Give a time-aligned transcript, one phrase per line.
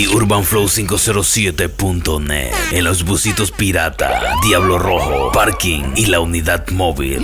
[0.00, 2.52] The Urban Flow 507.net.
[2.72, 7.20] En los busitos pirata, Diablo Rojo, Parking y la unidad móvil.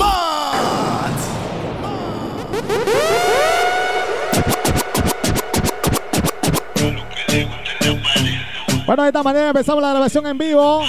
[8.84, 10.82] Bueno, de esta manera empezamos la grabación en vivo.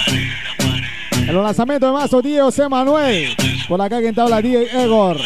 [1.12, 2.68] En los lanzamientos de Mazo, Diego C.
[2.68, 3.34] Manuel.
[3.66, 5.16] Por acá quien te habla, Diego Egor.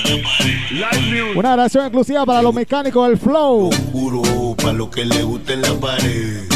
[1.34, 3.70] Una grabación exclusiva para los mecánicos del Flow.
[3.90, 6.51] Juro, para lo que le guste en la pared.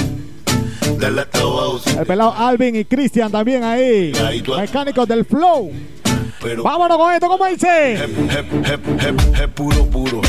[0.87, 4.13] El pelado Alvin y Cristian también ahí.
[4.57, 5.71] Mecánicos del Flow.
[6.41, 7.99] pero Vámonos con esto, ¿cómo dice?
[9.55, 10.21] puro, puro.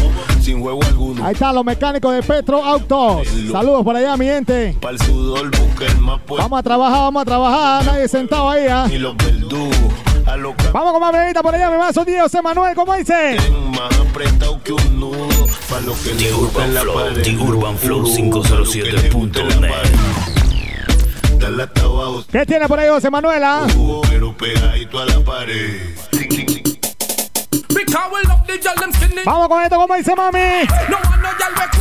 [0.42, 1.26] Sin juego alguno.
[1.26, 3.28] Ahí están los mecánicos de Petro Autos.
[3.52, 4.76] Saludos por allá, mi gente.
[4.82, 5.50] Para el sudor
[5.86, 6.44] el más puesto.
[6.44, 7.86] Vamos a trabajar, vamos a trabajar.
[7.86, 8.88] Nadie sentado ahí, ¿ah?
[8.92, 9.76] Y los verdugos.
[10.26, 12.42] A los que Vamos con más venita por allá, mi mazo Diego C.
[12.42, 13.38] Manuel, ¿cómo dice?
[13.72, 15.48] más apretados que un nudo.
[15.70, 17.22] Para lo que le The guste en Urban la Flow, pared.
[17.24, 20.37] The Urban Flow Juro, pa' lo que le guste en la 507.net.
[22.32, 23.66] ¿Qué tiene por ahí José Manuel, ah?
[29.26, 30.68] Vamos con esto, ¿cómo dice mami?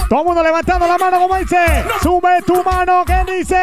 [0.09, 1.57] Todo el mundo levantando la mano, ¿cómo dice?
[2.03, 3.57] Sube tu mano, ¿qué dice?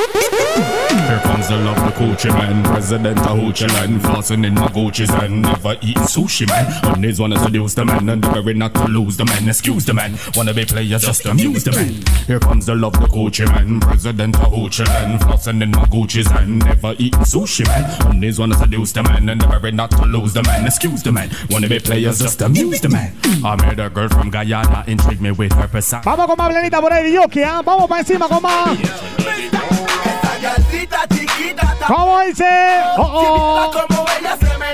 [0.00, 5.42] Here comes the love the Gucci man, president of Hoochie land, in my Gucci's and
[5.42, 6.64] never eating sushi man.
[6.82, 9.48] Honeys wanna seduce the man and very not to lose the man.
[9.48, 12.02] Excuse the man, wanna be players just amuse the man.
[12.26, 16.60] Here comes the love the Gucci man, president of Hoochie land, in my Gucci's and
[16.60, 17.84] never eating sushi man.
[18.00, 20.66] Honeys wanna seduce the man and very not to lose the man.
[20.66, 23.12] Excuse the man, wanna be players just amuse the man.
[23.44, 26.02] I met a girl from Guyana, intrigued me with her persona.
[26.04, 27.62] Vamos con más Blenita por ahí, Yoki, ¿ah?
[27.62, 28.78] Vamos para encima con más.
[31.86, 32.44] ¿Cómo dice?
[32.96, 33.70] Oh, oh.
[33.88, 34.70] Como ella se me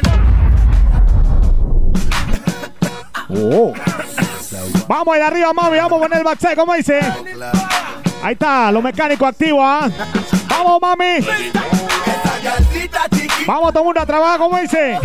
[3.29, 3.73] Oh.
[4.87, 7.01] Vamos de arriba, mami, vamos poner el backside, ¿cómo dice?
[8.23, 9.89] Ahí está, los mecánicos activos, ¿ah?
[10.49, 11.27] Vamos, mami.
[13.47, 14.99] Vamos todo mundo a trabajar, ¿cómo dice?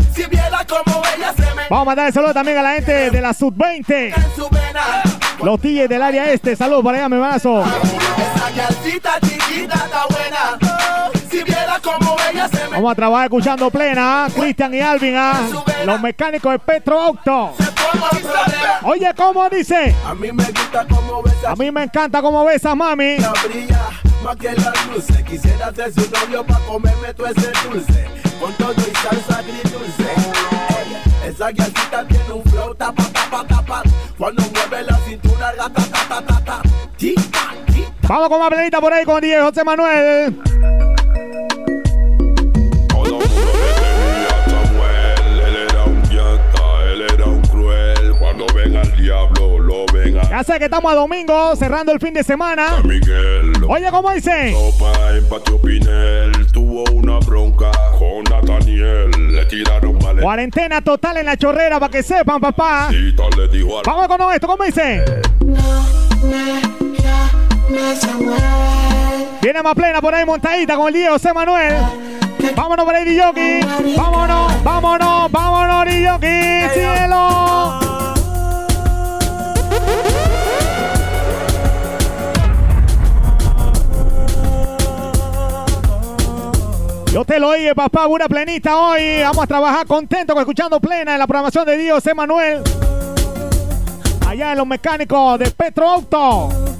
[1.70, 3.90] Vamos a mandar el saludo también a la gente de la Sub-20.
[3.90, 5.04] en su vena.
[5.44, 6.56] Los DJs del área este.
[6.56, 7.64] Saludos para allá, mi brazo.
[8.50, 11.12] Galcita chiquita está buena.
[11.30, 14.28] Si viera como ella se me Vamos a trabajar escuchando plena, ¿ah?
[14.34, 15.42] Cristian y Alvin, ¿ah?
[15.86, 17.18] Los mecánicos de Petro
[17.92, 18.80] problema.
[18.84, 19.96] Oye, ¿cómo dice?
[20.06, 23.04] A mí me gusta como besa A mí me encanta cómo besas, mami.
[23.04, 23.90] Ella brilla
[24.24, 25.24] más que la luce.
[25.24, 28.08] Quisiera ser su novio para comerme todo ese dulce.
[28.40, 30.12] Con todo y salsa agridulce.
[31.26, 33.84] Esa guiacita tiene un flow tapa tapa tapa.
[34.18, 35.91] Cuando mueve la cintura gata
[38.12, 40.36] Vamos con más plenita por ahí con Diego José Manuel.
[42.90, 48.14] Todo mundo le temía a Samuel, él era un fiesta, él era un cruel.
[48.20, 52.02] Cuando ven al diablo, lo ven a Ya sé que estamos a domingo, cerrando el
[52.02, 52.82] fin de semana.
[52.84, 53.54] Miguel.
[53.70, 54.52] Oye, ¿cómo dice?
[54.52, 59.10] Sopa en Patio Pinel, tuvo una bronca con Nathaniel.
[59.32, 62.90] Le tiraron mal Cuarentena total en la chorrera para que sepan, papá.
[62.92, 65.02] le dijo al Vamos con esto, ¿cómo dice?
[69.42, 71.76] Viene más plena por ahí montadita con el Diego José Manuel.
[72.56, 73.96] Vámonos por ahí, Diyoki.
[73.96, 76.74] Vámonos, vámonos, vámonos, Diyoki.
[76.74, 77.80] Cielo.
[87.12, 89.22] Yo te lo oye, papá, una plenita hoy.
[89.22, 92.64] Vamos a trabajar contento con escuchando plena en la programación de Dios José Manuel.
[94.28, 96.71] Allá en los mecánicos de Petro Auto.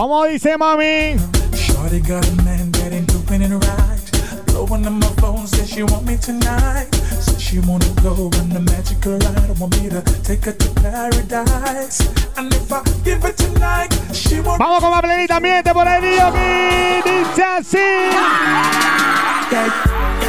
[0.00, 1.20] ¿Cómo dice mami?
[1.52, 4.46] Shorty got a man that ain't doing it right.
[4.46, 6.88] Blowing on my phone, says she want me tonight.
[7.20, 9.58] Says she wanna go on the magical ride.
[9.60, 12.00] Want me to take her to paradise.
[12.38, 14.58] And if I give her tonight, she won't.
[14.58, 17.02] Vamos con más plenita ambiente por ahí, Dioki.
[17.04, 17.78] Dice así.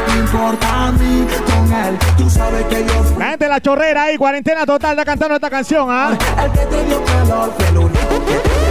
[0.07, 1.97] No importa a mí con él.
[2.17, 5.35] Tú sabes que yo fui La gente de la chorrera ahí, cuarentena total, está cantando
[5.35, 6.17] esta canción, ¿ah?
[6.43, 7.53] el que te dio calor.
[7.57, 8.70] Fue el único que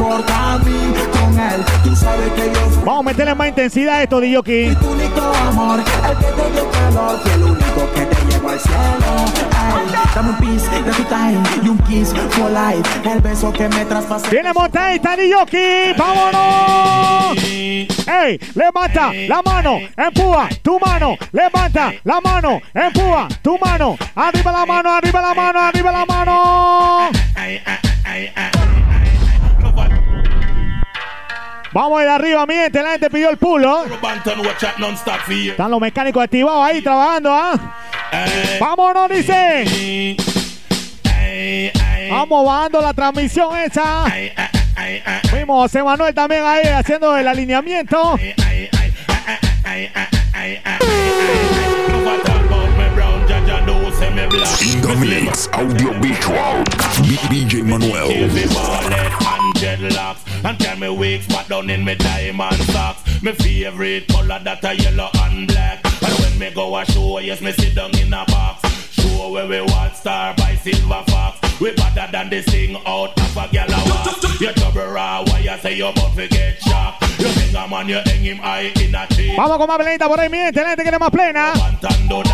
[0.00, 1.64] ey, No importa a mí con él.
[1.84, 4.74] Tú sabes que yo fui Vamos a meterle más intensidad a esto, Dioki.
[4.76, 5.80] tu único amor.
[5.80, 7.20] El que te dio calor.
[7.22, 9.10] Fue el único que te llevó al cielo.
[9.76, 13.08] Ey, Dame un piece de tu time y un kiss for life.
[13.08, 14.28] El beso que me traspasó.
[14.30, 14.52] Viene.
[15.96, 17.38] ¡Vámonos!
[18.10, 18.38] ¡Ey!
[18.54, 24.90] Levanta la mano, empuja tu mano, levanta la mano, empuja tu mano, arriba la mano,
[24.90, 27.10] arriba la mano, arriba la mano.
[31.72, 33.84] Vamos de arriba, mi gente, la gente pidió el pulo.
[35.50, 37.52] Están los mecánicos activados ahí trabajando, ¿ah?
[38.58, 40.16] Vámonos, dice.
[42.10, 44.04] Vamos bajando la transmisión esa.
[45.32, 48.18] Vimos a Emanuel también ahí haciendo el alineamiento.
[54.62, 56.64] In the mix, audio visual,
[57.30, 59.29] DJ Manuel.
[59.62, 63.02] And tell me weeks, but down in me diamond socks.
[63.22, 65.84] My favorite color that a yellow and black.
[65.84, 68.66] And when me go a show, yes, me sit down in a box.
[68.92, 71.60] Show where we want star by silver fox.
[71.60, 74.40] We better than this thing out of a gal a walk.
[74.40, 77.02] You trouble raw, why you say you about to get shocked?
[77.20, 79.36] You think a man, you hang him high in a tree.
[79.36, 80.62] Vamos con más plenita por ahí, mi gente.
[80.62, 81.52] La gente quiere más plena.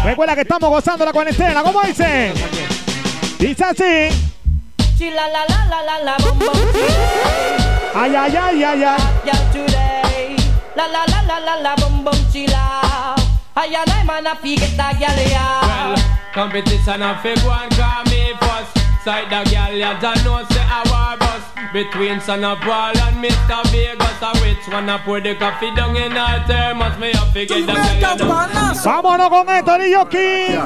[0.05, 1.64] Recuerda que estamos gozando la cuarentena.
[1.64, 2.32] ¿Cómo dice?
[3.40, 4.36] Dice así.
[4.97, 6.73] Chila la la la la la bum bum
[7.95, 9.01] Ay, ay, ay, ay, ay.
[9.27, 10.37] Yeah, today.
[10.75, 13.13] La la la la la la bum bum chila.
[13.55, 15.17] I and I man a fi get that gal
[15.69, 15.97] Well,
[16.33, 18.73] competition a fig one call me first.
[19.05, 21.45] Side the gal ya don't know say a war bus
[21.75, 23.61] between Son of Paul and Mr.
[23.69, 24.23] Vegas.
[24.23, 26.97] A which one a pour the coffee down in a thermos?
[26.99, 28.33] Me a fi get the gal ya know.
[28.81, 30.57] Vámonos con esto, Yoki.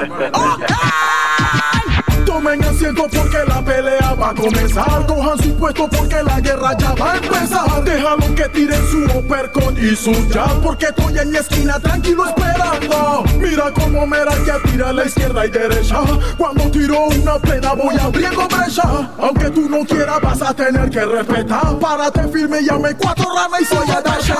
[2.25, 5.05] Tomen asiento porque la pelea va a comenzar.
[5.07, 7.83] Cojan su puesto porque la guerra ya va a empezar.
[7.83, 10.61] Déjalo que tiren su uppercut y su jab.
[10.61, 13.23] Porque estoy en mi esquina tranquilo esperando.
[13.39, 15.99] Mira cómo Mera que tira a la izquierda y derecha.
[16.37, 18.83] Cuando tiro una plena voy abriendo brecha.
[19.17, 21.77] Aunque tú no quieras vas a tener que respetar.
[21.79, 24.37] Párate firme, llame cuatro ranas y soy a Dasha.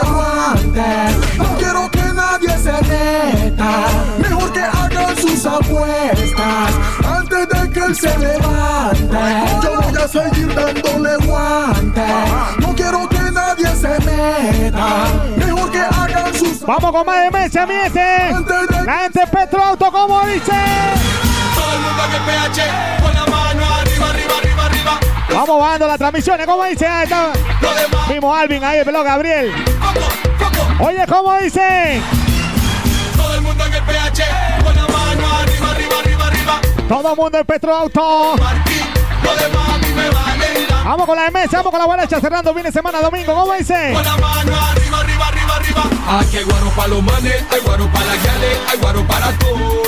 [1.38, 3.71] No quiero que nadie se meta.
[4.18, 6.71] Mejor que hagan sus apuestas.
[7.06, 9.21] Antes de que él se levante.
[9.63, 12.07] Yo voy a seguir dándole guante.
[12.59, 14.88] No quiero que nadie se meta.
[15.38, 18.85] Mejor que hagan sus Vamos con más de meses, mi.
[18.85, 20.59] La gente Petro Auto, ¿cómo dice?
[21.56, 22.62] Todo el mundo el PH
[23.01, 25.00] con la mano arriba, arriba, arriba, arriba.
[25.33, 26.85] Vamos bajando las transmisiones, ¿cómo dice?
[26.85, 27.31] Ahí está.
[28.09, 29.51] Vimos a Alvin ahí, el pelón Gabriel.
[30.83, 32.01] Oye, ¿cómo dice?
[33.16, 34.24] Todo el mundo en el PH
[34.63, 36.62] con la mano arriba, arriba, arriba, arriba.
[36.89, 38.36] Todo el mundo en Petro Auto.
[38.36, 40.68] Lo demás a mí me vale.
[40.83, 43.92] Vamos con la MS, vamos con la guaracha cerrando fin de semana domingo, ¿cómo dice?
[43.94, 45.83] Con la mano arriba, arriba, arriba, arriba.
[46.19, 49.81] Aquí hay guaro para los manes, hay guaro para las gales, hay guaro para todos.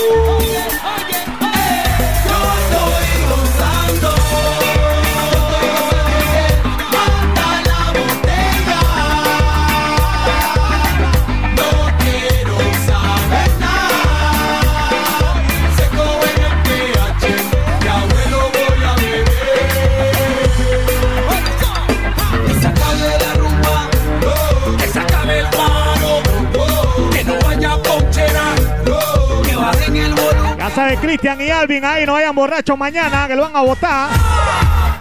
[31.24, 34.10] Y Alvin ahí no vayan borrachos mañana, que lo van a votar.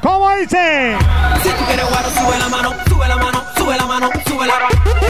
[0.01, 0.97] ¿Cómo dice?
[1.43, 4.55] Si tú quieres guaro, sube la mano, sube la mano, sube la mano, sube la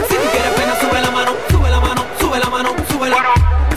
[0.09, 3.17] Si tú quieres pena, sube la mano, sube la mano, sube la mano, sube la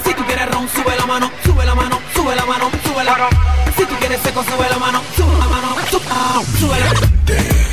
[0.03, 3.29] Si tú quieres ron, sube la mano, sube la mano, sube la mano, sube la
[3.77, 5.77] Si tú quieres seco, sube la mano, sube la mano,
[6.11, 7.66] ah, sube la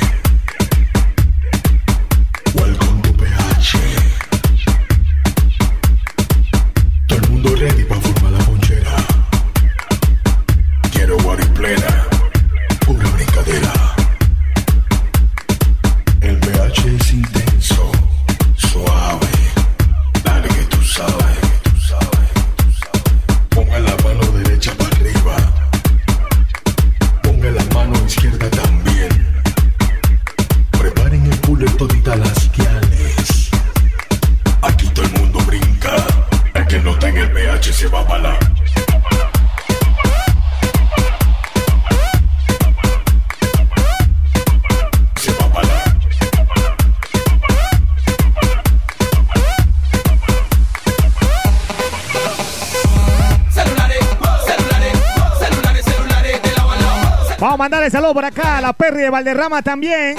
[57.84, 60.16] Mandarle saludos por acá la Perry de Valderrama también.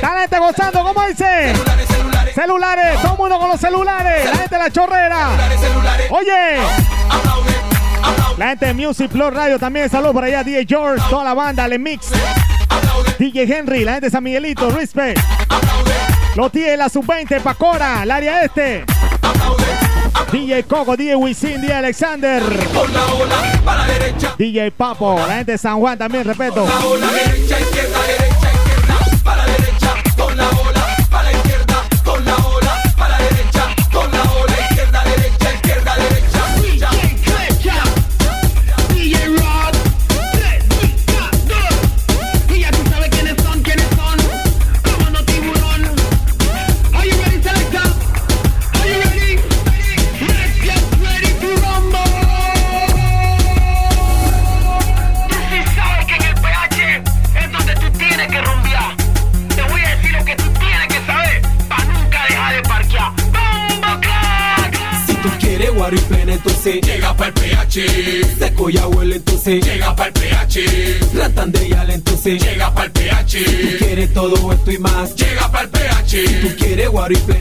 [0.00, 1.52] La gente gozando, ¿cómo dice?
[2.34, 4.24] Celulares, todo el mundo con los celulares.
[4.24, 5.28] La gente de la chorrera.
[6.10, 6.56] Oye.
[8.38, 10.42] La gente de Music Plus Radio también, saludos por allá.
[10.42, 12.08] DJ George, toda la banda, Le Mix.
[13.20, 15.20] DJ Henry, la gente de San Miguelito, Respect.
[16.34, 18.84] Los tíos de la Sub-20, Pacora, el área este.
[20.32, 22.42] DJ Coco, DJ Wisin, DJ Alexander.
[24.38, 26.64] DJ Papo, la gente de San Juan también, respeto.
[26.66, 27.71] La derecha, derecha,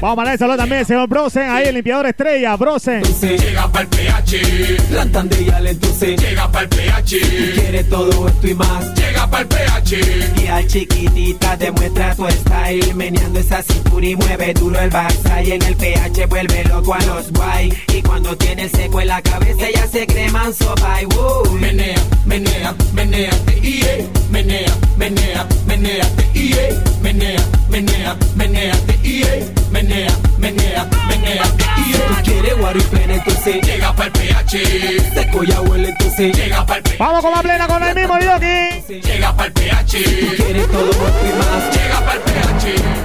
[0.02, 3.04] Vamos a mandar saludo también, señor Brosen, ahí el limpiador estrella, Brosen.
[3.04, 4.78] Llega pa'l PH.
[4.90, 7.20] Tratan de al entonces Llega pa'l PH.
[7.20, 9.81] Tú quieres todo esto y más Llega pa'l PH.
[9.92, 15.62] Y al chiquitita demuestra tu style Meneando esa cintura y mueve duro el backside En
[15.64, 19.62] el PH vuelve loco a los guay Y cuando tiene el seco en la cabeza
[19.68, 21.52] ella se cree manso bye woo.
[21.60, 24.08] Menea, menea, menea, te ie.
[24.30, 26.80] Menea, menea, menea, te ie.
[27.02, 29.46] Menea, menea, menea, te ie.
[29.72, 31.98] Menea, menea, menea, te ie.
[32.08, 35.14] Tú quieres guariple entonces Llega pa'l PH.
[35.14, 36.98] Seco ya huele entonces Llega pa'l PH.
[36.98, 39.02] Vamos con más plena con el mismo Yoki.
[39.02, 39.81] Llega pa'l PH.
[39.82, 43.02] Tú quieres todo esto y más Llega pa'l PH.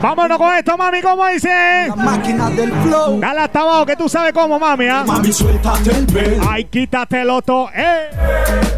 [0.00, 1.48] Vámonos con esto, mami, ¿cómo dice?
[1.88, 5.04] La máquina del flow Dale hasta abajo que tú sabes cómo, mami, ¿ah?
[5.06, 6.44] Mami, suéltate el pelo.
[6.48, 8.10] Ay, quítatelo todo, eh.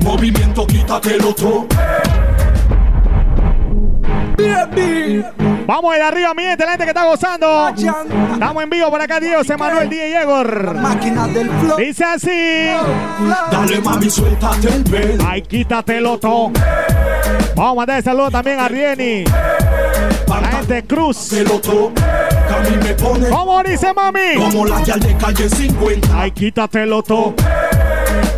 [0.00, 1.66] Movimiento, quítatelo todo.
[1.68, 2.11] Baby
[5.66, 7.68] Vamos de arriba, mi gente, la gente que está gozando.
[7.68, 10.74] Estamos en vivo por acá, Dios, Emanuel Díaz Yegor.
[10.74, 12.68] Máquina del flow Dice así.
[13.50, 15.24] Dale, mami, suéltate el pelo.
[15.26, 16.50] Ay, quítatelo todo.
[17.54, 19.24] Vamos a mandar saludo también a Rieni.
[20.26, 21.30] La gente Cruz.
[23.30, 24.34] ¿Cómo dice, mami?
[24.38, 26.20] como la de calle 50.
[26.20, 27.34] Ay, quítatelo todo.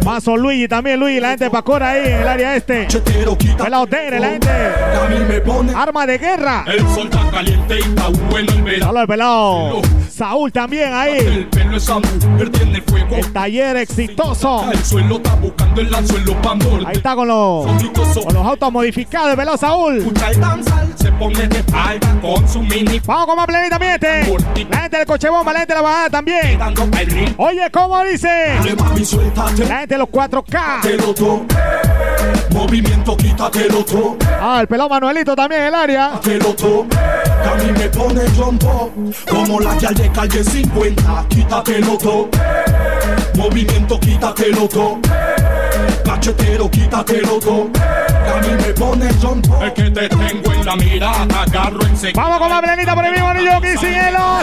[0.05, 2.87] Paso Luigi también, Luigi, la gente de Pacora ahí en el área este.
[3.57, 4.51] Pelado Tere, la gente.
[5.75, 6.65] Arma de guerra.
[6.67, 9.01] El sol está caliente y está bueno el verano.
[9.01, 9.83] El pelado.
[10.15, 11.19] Saúl también ahí.
[11.19, 11.91] El pelo es
[12.53, 13.17] tiene fuego.
[13.17, 14.71] El taller exitoso.
[14.71, 16.37] El suelo está buscando el anzuelo.
[16.87, 17.67] Ahí está con los,
[18.25, 19.99] con los autos modificados, Saúl.
[19.99, 23.87] Escucha el danzal, se pone de espalda con su mini Vamos con más plenita, mi
[23.87, 24.37] gente.
[24.71, 26.59] La gente del coche bomba, la gente de la bajada también.
[27.37, 28.55] Oye, ¿cómo dice?
[29.69, 31.84] La gente de los 4K.
[32.55, 34.17] Movimiento, quítatelo todo.
[34.41, 36.13] Ah, el pelado Manuelito también en el área.
[36.13, 36.87] Quítatelo todo.
[36.89, 38.93] Que a mí me pone jumbo.
[39.29, 41.27] Como la yal de calle 50.
[41.29, 42.29] Quítatelo todo.
[43.35, 45.01] Movimiento, quítatelo todo.
[46.05, 47.73] Cachetero, quítatelo todo.
[47.73, 49.65] Que a mí me pone jumbo.
[49.65, 52.21] Es que te tengo en la mirada, agarro en seco.
[52.21, 54.39] Vamos con más plenita por el mismo anillo aquí, cielo,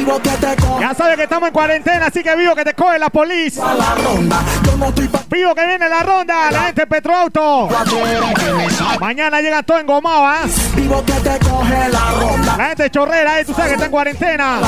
[0.00, 0.80] Vivo que te cielo.
[0.80, 3.62] Ya sabes que estamos en cuarentena, así que vivo que te coge la policía.
[3.70, 7.68] a la ronda Yo no estoy pa' Vivo que viene la ronda, la gente Petroauto.
[8.98, 10.40] Mañana llega todo engomado, ¿ah?
[10.74, 13.90] Vivo que te coge la ronda La gente chorrera, eh, tú sabes que está en
[13.90, 14.58] cuarentena.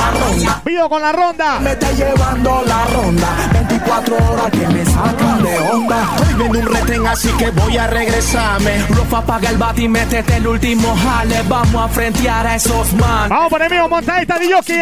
[0.63, 1.59] Vivo con la ronda.
[1.59, 6.65] Me está llevando la ronda 24 horas que me sacan de onda Estoy viendo un
[6.75, 8.85] retén, así que voy a regresarme.
[8.89, 11.41] Rofa, apaga el bate y métete el último jale.
[11.47, 13.29] Vamos a frentear a esos man.
[13.29, 14.73] Vamos por el mismo montadista de Yoki.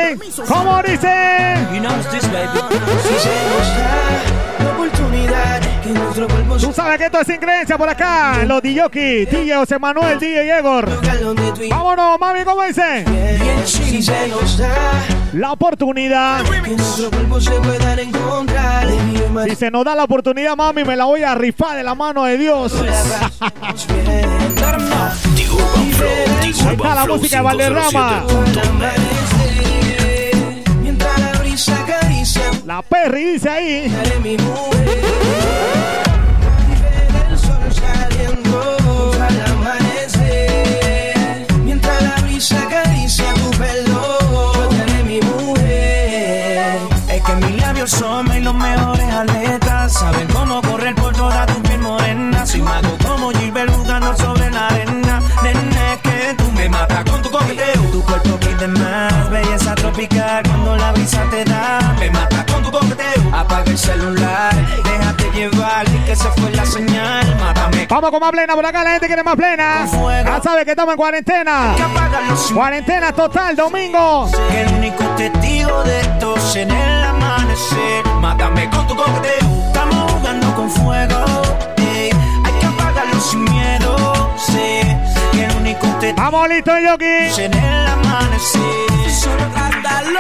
[0.48, 1.32] ¿Cómo dice?
[6.60, 8.44] Tú sabes que esto es sin creencia por acá.
[8.46, 8.90] Los DJ,
[9.26, 10.90] DJ José Manuel, DJ Igor.
[11.70, 13.06] Vámonos, mami, ¿cómo dice?
[15.34, 16.44] La oportunidad.
[19.46, 22.26] Si se nos da la oportunidad, mami, me la voy a rifar de la mano
[22.26, 22.74] de Dios.
[26.66, 28.24] Ahí está la música de Valderrama.
[32.66, 33.92] La Perry dice ahí.
[34.22, 35.00] mi mujer
[36.68, 41.48] y ver el sol saliendo al amanecer.
[41.64, 46.78] Mientras la brisa acaricia tu pelo, yo seré mi mujer.
[47.10, 49.94] Es que mis labios son los mejores atletas.
[49.94, 52.46] Saben cómo correr por toda tu piel morena.
[52.46, 55.20] Soy mago como Gilbert jugando sobre la arena.
[55.42, 57.82] Nene, que tú me matas con tu coqueteo.
[57.92, 61.96] Tu cuerpo pide más belleza tropical cuando la brisa te da.
[62.00, 62.41] Me mata
[63.72, 67.36] el celular, déjate llevar y que se fue la señal.
[67.40, 67.88] Mátame.
[67.90, 69.88] Vamos con más plena por acá, la gente quiere más plena.
[70.26, 71.76] Ya sabe que estamos en cuarentena.
[72.54, 74.30] Cuarentena total, domingo.
[74.50, 78.06] Que el único testigo de esto es en el amanecer.
[78.20, 79.68] Mátame con tu coqueteo.
[79.68, 81.26] Estamos jugando con fuego.
[81.78, 82.12] ey.
[82.46, 83.96] Hay que apagarlo sin miedo.
[85.32, 87.42] Que el único testigo Vamos listo, Yoki.
[87.42, 88.62] en el amanecer.
[89.10, 90.20] Solo trátalo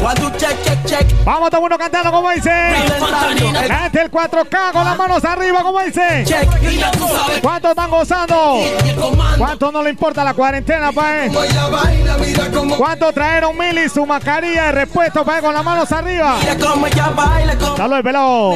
[0.00, 1.24] Two, check, check, check.
[1.24, 2.50] Vamos todo el mundo cantando como dice.
[2.50, 6.24] Gente del 4K con las manos arriba como dice.
[6.24, 7.40] Check, y ya tú sabes.
[7.40, 8.56] ¿Cuántos están gozando?
[8.84, 9.38] Y el comando.
[9.38, 11.28] ¿Cuánto no le importa la cuarentena, pae?
[11.28, 12.76] Como ella baila, mira cómo.
[12.76, 16.38] ¿Cuánto trajeron Mili su mascarilla de repuesto, pae, con las manos arriba?
[17.76, 18.54] Saludos, el pelado.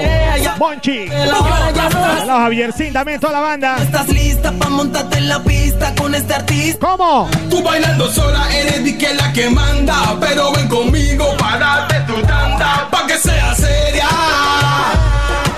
[0.59, 1.09] Monchi.
[1.09, 3.77] Pelado Javiercín también, toda la banda.
[3.83, 6.87] Estás lista pa' montarte en la pista con este artista.
[6.87, 7.29] ¿Cómo?
[7.51, 12.23] Tú bailando sola eres di que la que manda, pero ven conmigo para darte tu
[12.23, 14.09] tanda, pa' que sea seria,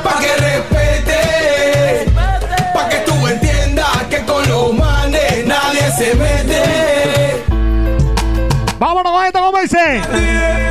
[0.02, 2.12] pa' que respete,
[2.74, 7.44] pa' que tú entiendas que con los manes nadie se mete.
[8.78, 10.65] Vámonos con esto, como dice.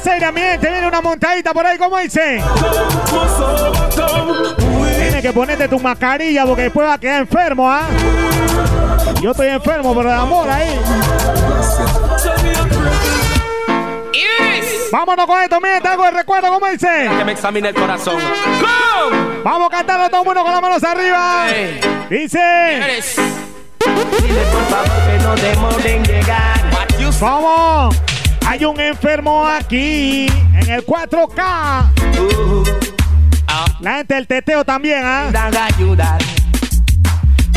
[0.00, 0.60] 6 también.
[0.60, 2.42] Te viene una montadita por ahí, como dice.
[4.96, 7.82] Tienes que ponerte tu mascarilla porque después va a quedar enfermo, ¿ah?
[7.90, 9.14] ¿eh?
[9.20, 10.78] Yo estoy enfermo por el amor ahí.
[14.92, 17.08] Vámonos con esto, mire, te hago el recuerdo, ¿cómo dice?
[17.16, 18.16] Que me examine el corazón.
[18.16, 19.42] ¡Bum!
[19.44, 21.46] Vamos a cantarlo todo el mundo con las manos arriba.
[21.48, 21.80] Hey.
[22.10, 23.02] Dice.
[24.20, 26.60] Dile por favor que no demoren llegar.
[27.20, 28.09] ¿Vamos?
[28.50, 31.38] Hay un enfermo aquí en el 4K.
[32.18, 32.64] Uh,
[33.46, 35.28] ah, La gente del teteo también, ¿ah?
[35.30, 36.20] dan a ayudar.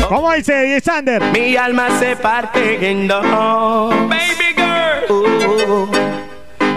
[0.08, 1.20] ¿Cómo dice DJ Sander?
[1.32, 3.24] Mi alma se parte en dos.
[4.08, 5.10] Baby girl.
[5.10, 5.90] Uh,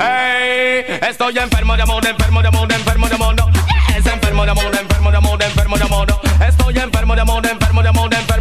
[0.01, 3.35] hey, estoy enfermo de amor, enfermo de amor, enfermo de amor.
[3.95, 6.07] Yes, enfermo de amor, enfermo de amor, enfermo de amor.
[6.47, 8.36] Estoy enfermo de amor, enfermo de amor, enfermo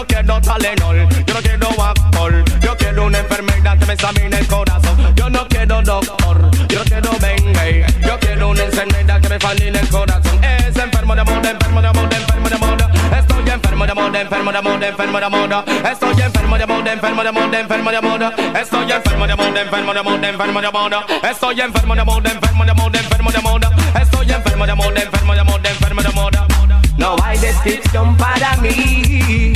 [0.00, 2.44] no quiero Talenol, yo no quiero alcohol.
[2.62, 5.14] Yo quiero una enfermedad que me examine el corazón.
[5.14, 7.84] Yo no quiero doctor, yo no quiero Bengay.
[8.06, 10.42] Yo quiero una enfermedad que me fascine el corazón.
[10.42, 12.76] Es enfermo de amor, enfermo de amor, enfermo de amor.
[13.18, 15.64] Estoy enfermo de amor, enfermo de amor, enfermo de amor.
[15.90, 18.34] Estoy enfermo de amor, enfermo de amor, enfermo de amor.
[18.58, 20.92] Estoy enfermo de amor, enfermo de amor, enfermo de amor.
[21.30, 23.60] Estoy enfermo de amor, enfermo de amor, enfermo de amor.
[24.00, 26.69] Estoy enfermo de amor, enfermo de amor, enfermo de amor.
[27.00, 29.52] No hay descripción para mí.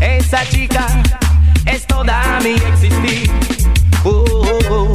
[0.00, 0.86] Esa chica
[1.66, 3.28] es toda mi existir.
[4.04, 4.94] Uh, uh, uh.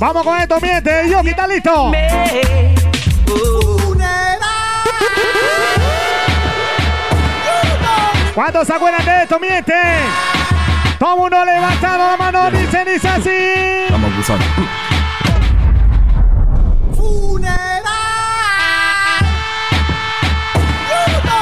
[0.00, 0.90] Vamos con esto, mi gente.
[1.08, 1.90] Yo, ¿está listo?
[1.90, 2.74] Me-
[3.30, 3.94] uh.
[8.34, 9.74] ¿Cuántos se acuerdan de esto, mi gente?
[10.98, 13.30] Todo el mundo levantando la mano, dice, dice así.
[13.86, 14.44] Estamos cruzando.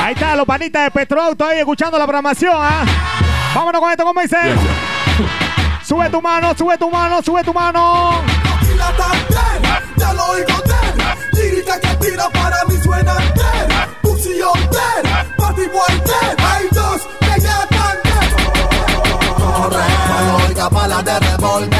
[0.02, 2.84] Ahí está, los panitas de Petroauto ahí escuchando la programación, ¿ah?
[3.54, 4.36] Vámonos con esto, ¿cómo dice?
[5.86, 8.20] Sube tu mano, sube tu mano, sube tu mano.
[9.96, 11.40] Ya lo oigo ten.
[11.40, 13.68] Lírica que tira para mí suena ten.
[14.02, 16.46] Pussy on ten, party boy ten.
[16.46, 18.28] Hay dos que ya están ten.
[19.36, 21.76] Corre, cuando oiga bala de porque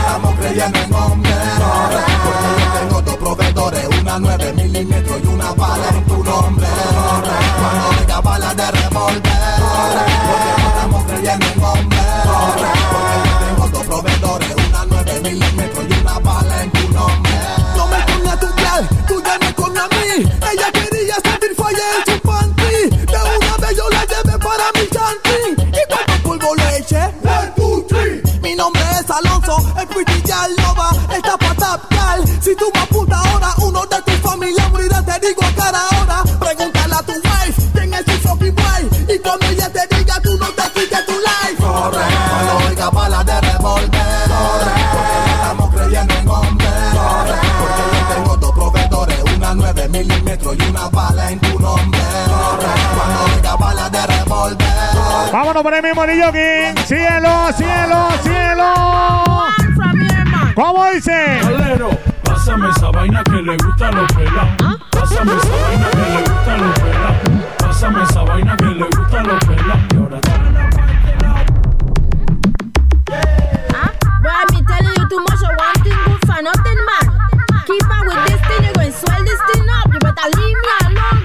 [0.00, 1.32] estamos creyendo en hombre.
[1.58, 6.07] Corre, porque yo tengo dos proveedores, una 9 milímetros y una bala
[6.38, 6.66] en tu nombre.
[6.66, 9.32] Corre, cuando oiga bala de revólver.
[9.58, 11.98] Corre, porque no estamos creyendo en hombre.
[12.24, 17.32] Corre, porque yo tengo dos proveedores, una 9 milímetros y una bala en tu nombre.
[17.76, 17.96] No me
[18.36, 18.48] tu
[19.08, 19.48] tú ya me.
[20.52, 22.20] Ella quería sentir falla en su
[23.38, 24.80] una vez yo la llevé para mi.
[24.80, 26.68] ¿Y cuánto polvo le?
[27.28, 28.22] One, two, three.
[28.42, 31.38] Mi nombre es Alonso, el loba, esta.
[32.40, 34.68] Si tú me apuntas ahora, uno de tu familia
[55.58, 56.82] Vámonos por el mismo Yoki.
[56.86, 58.74] Cielo, cielo, cielo.
[60.54, 61.40] ¿Cómo dice?
[61.42, 61.90] Calero,
[62.22, 64.78] pásame esa vaina que le gusta a los pelados.
[64.90, 67.16] Pásame esa vaina que le gusta a los pelados.
[67.58, 69.82] Pásame esa vaina que le gusta a los pelados.
[69.90, 70.20] Y ahora.
[74.22, 77.06] Boy, me telling you too much of one thing good for nothing, man.
[77.66, 79.92] Keep on with this thing, you're going to swell this thing up.
[79.92, 81.17] You better leave me alone,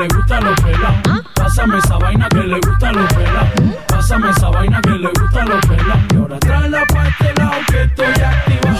[0.00, 1.22] le gusta a los pelados.
[1.34, 3.48] Pásame esa vaina que le gusta a los pelados.
[3.86, 6.02] Pásame esa vaina que le gusta a los pelados.
[6.10, 8.78] Y ahora trae la parte lado que estoy activado.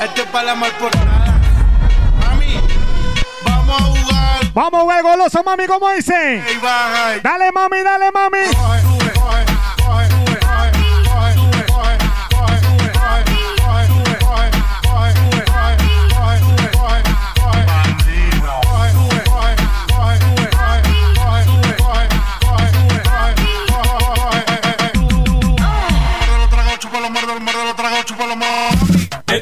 [0.00, 1.40] Esto es para la mal portada.
[2.20, 2.60] Mami,
[4.54, 6.42] Vamos, güey, goloso, mami, ¿cómo dice?
[7.22, 8.38] Dale, mami, dale, mami.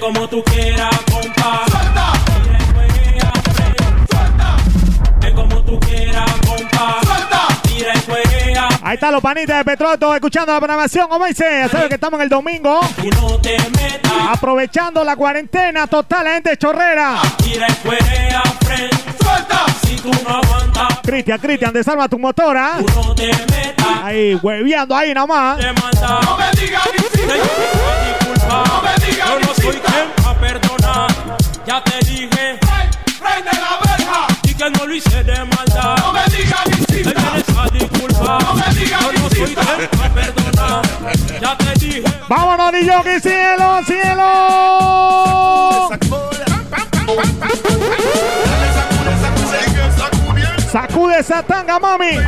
[0.07, 1.64] Como tú quieras, compa.
[5.21, 7.01] Que como tú quieras, compa.
[7.62, 8.69] Tira y juega.
[8.83, 11.09] Ahí están los panitas de Petroto escuchando la programación.
[11.09, 11.45] ¿Cómo dice?
[11.45, 12.81] Ya sabes que estamos en el domingo.
[13.03, 14.12] Y no te metas.
[14.29, 17.16] Aprovechando la cuarentena total, la gente chorrera.
[17.38, 18.92] Tira y juega, friend.
[19.21, 19.66] Suelta.
[19.85, 21.01] Si tú no aguantas.
[21.03, 22.77] Cristian, Cristian, desarma tu motora.
[22.79, 23.87] Tú no te metas.
[24.05, 25.59] Ahí, hueveando ahí nomás.
[25.59, 26.21] Te mata.
[26.23, 26.83] No me digas
[28.82, 31.11] me digas Yo no soy quien a perdonar.
[31.66, 32.59] Ya te dije.
[33.20, 34.26] ¡Prende la verja!
[34.44, 35.96] Y que no lo hice de maldad.
[35.98, 38.42] No me digas Te vienes a disculpar.
[38.42, 40.82] No me digas Yo no soy quien a perdonar.
[41.40, 42.04] Ya te dije.
[42.28, 45.16] Vámonos, DJ, cielo, cielo.
[50.72, 52.18] Sacude esa tanga, mami.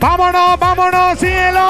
[0.00, 1.68] Vámonos, vámonos, cielo.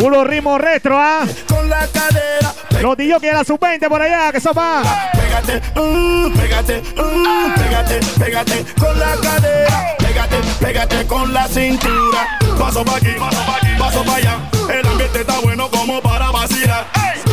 [0.00, 1.24] Puro ritmo retro, ¿ah?
[1.48, 2.54] con la cadera.
[2.80, 4.82] Los DJ que era sub-20 por allá, que sopa.
[5.12, 9.96] Pégate, mm, pégate, mm, pégate, pégate con la cadera.
[9.98, 12.38] Pégate, pégate con la cintura.
[12.58, 14.38] Paso pa' aquí, paso pa' aquí, paso pa' allá.
[14.72, 16.86] El ambiente está bueno como para vacilar.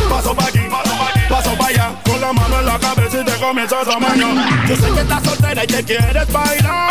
[0.08, 0.85] Paso pa' aquí, paso
[1.46, 1.94] paso pa' allá.
[2.04, 4.68] Con la mano en la cabeza y te comienzas a mañar.
[4.68, 6.88] Yo sé que estás soltera y que quieres bailar.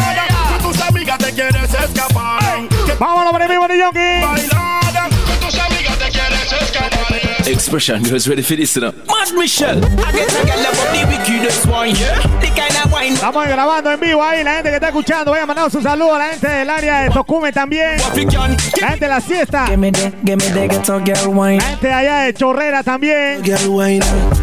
[0.58, 2.68] Que tus amigas te quieres escapar.
[2.86, 4.22] Que Vámonos por el mismo DJ.
[4.22, 5.10] bailar.
[5.10, 7.48] Que tus amigas te quieres escapar.
[7.48, 8.76] Expression girls ready for this.
[8.76, 12.20] Mad Michelle, I get a girl about the wickedest wine, yeah.
[12.42, 13.14] The kind of wine.
[13.14, 15.32] Estamos grabando en vivo ahí, la gente que está escuchando.
[15.32, 17.98] Voy a mandar un saludo a la gente del área de Tocume también.
[17.98, 19.68] La gente de la siesta.
[19.70, 23.44] La gente allá de Chorrera también.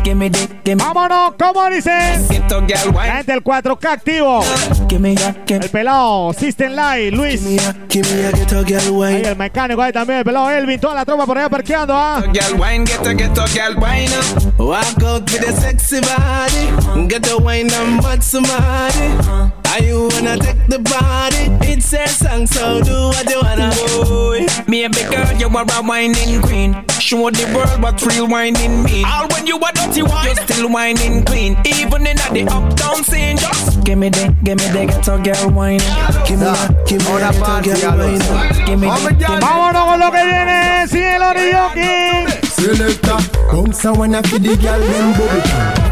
[0.03, 0.15] Girl wine.
[0.15, 2.27] Give me the, give me, Vámonos, ¿cómo dicen?
[2.29, 3.13] Ghetto girl La wine.
[3.13, 4.43] gente del 4K activo.
[4.89, 7.43] give me that, give El pelado, System Light, Luis.
[7.43, 10.81] me a, give me a ghetto girl Ahí el mecánico ahí también, el pelado Elvin.
[10.81, 12.23] Toda la tropa por allá parqueando, ¿ah?
[12.33, 14.11] Girl wine, get a get a girl wine.
[14.59, 17.09] Walk out with a sexy body.
[17.09, 19.53] Get a wine and butt somebody.
[19.73, 21.49] Are you wanna take the body?
[21.73, 23.71] It's a song, so do what you wanna.
[24.05, 26.85] Boy, me a big girl, you are a whining queen.
[27.13, 29.05] Show the world what real whining mean.
[29.05, 31.59] All when you a dirty wine, you still whining clean.
[31.67, 35.81] Even in the uptown scene, just Give me the, give me the ghetto girl wine.
[36.25, 36.57] Give me a,
[36.89, 37.29] give me a
[37.61, 38.17] ghetto girl wine.
[38.65, 42.33] Give me the, give Vámonos con lo que viene, cielo de Yoki.
[42.49, 43.21] Selector,
[43.53, 45.43] bounce a wanna feed the girl them bubble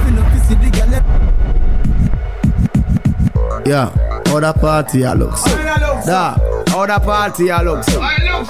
[0.01, 1.05] Feel up to see the girl them
[3.67, 3.93] Yeah,
[4.35, 5.51] other party I look so
[6.07, 6.39] Da,
[6.75, 8.01] other party I look so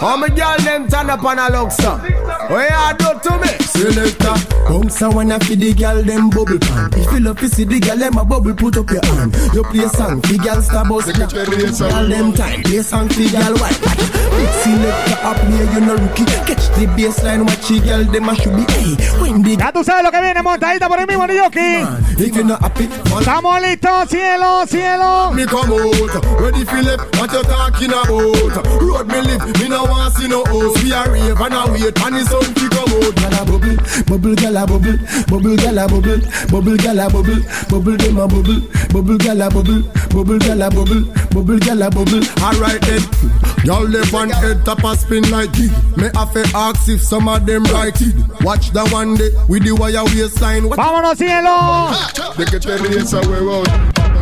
[0.00, 1.98] How me girl them turn up and I look so
[2.48, 3.52] What you do to me?
[3.68, 4.34] Selector,
[4.68, 6.88] bounce a wanna feed the girl them bubble pan.
[6.96, 9.36] If you love to see the girl them a bubble put up your hand.
[9.52, 13.76] You play song, the girl star bust Girl them time, play song, the girl white
[13.76, 16.24] Big selector up here, you no rookie.
[16.48, 19.84] Catch the baseline, watch the girl them a should be Hey, when the Ya tú
[19.84, 22.20] sabes lo que viene, montadita por el mismo de Yoki.
[22.20, 25.32] If you not happy, man, Estamos listos, cielo, cielo.
[25.32, 28.64] me come out Ready for left, what you talking about?
[28.80, 31.98] Road me live, me no want see no house We a rave and a wait,
[31.98, 33.76] and the sun fi come out Gyal a bubble,
[34.06, 38.26] bubble gyal a bubble Bubble gyal a bubble, bubble gyal a bubble Bubble dem a
[38.26, 38.60] bubble,
[38.92, 42.24] bubble gyal a bubble Bubble gyal a bubble, bubble gyal a bubble.
[42.42, 43.02] Alright then
[43.64, 45.70] Y'all live on head top a spin like it.
[45.96, 48.14] Me have to ask if some of them right it.
[48.40, 50.66] Watch the one day with the wire waistline.
[50.68, 51.92] What Vámonos, cielo.
[52.38, 54.19] de que te ríes a huevón.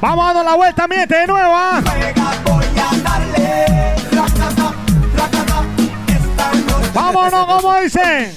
[0.00, 1.52] Vamos a dar la vuelta, miente de nuevo.
[1.54, 1.82] ¿ah?
[6.94, 8.34] Vámonos, como dice.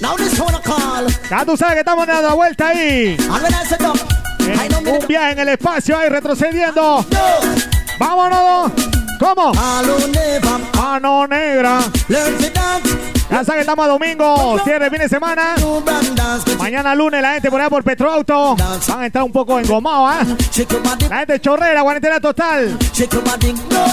[0.00, 1.06] Now this one a call.
[1.30, 3.16] Ya tú sabes que estamos dando la vuelta ahí.
[4.38, 7.04] Me Un viaje en el espacio ahí retrocediendo.
[7.98, 8.72] Vámonos.
[9.18, 9.52] ¿Cómo?
[10.74, 11.80] Mano negra.
[13.30, 15.54] Ya saben que estamos a domingo, cierre fin de semana.
[16.58, 18.56] Mañana lunes la gente por allá por Petroauto.
[18.56, 20.24] Van a estar un poco engomados, ¿ah?
[21.10, 22.78] La gente chorrera, cuarentena total.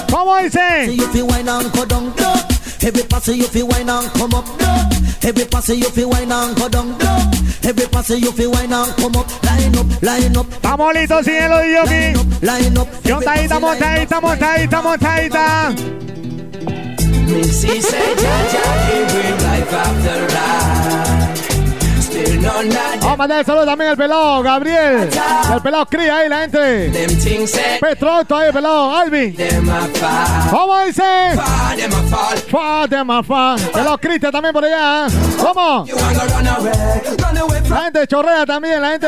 [0.09, 0.95] ¿Cómo dice?
[0.95, 2.33] You feel wine and go down low.
[2.81, 5.27] Every pass you feel wine and come up low.
[5.27, 7.17] Every pass you feel wine and go down low.
[7.63, 9.27] Every pass you feel wine and come up.
[9.43, 10.45] Line up, line up.
[10.53, 12.13] Estamos listos, cielo Yogi.
[12.41, 12.87] Line up.
[13.09, 15.73] Montadita, montadita, montadita,
[17.35, 17.47] montadita.
[17.47, 21.04] Missy said, Jaja, he bring life after life.
[22.25, 25.09] Vamos a mandar el saludo también al pelado Gabriel.
[25.53, 27.07] El pelado cría ahí, la gente.
[27.79, 29.35] Petroauto ahí, el pelado Alvin.
[30.49, 31.03] ¿Cómo dice?
[32.51, 33.55] Fa de mafa.
[33.71, 35.07] Pelado Cristian también por allá.
[35.07, 35.11] ¿eh?
[35.37, 35.85] ¿Cómo?
[37.69, 39.07] La gente Chorrea también, la gente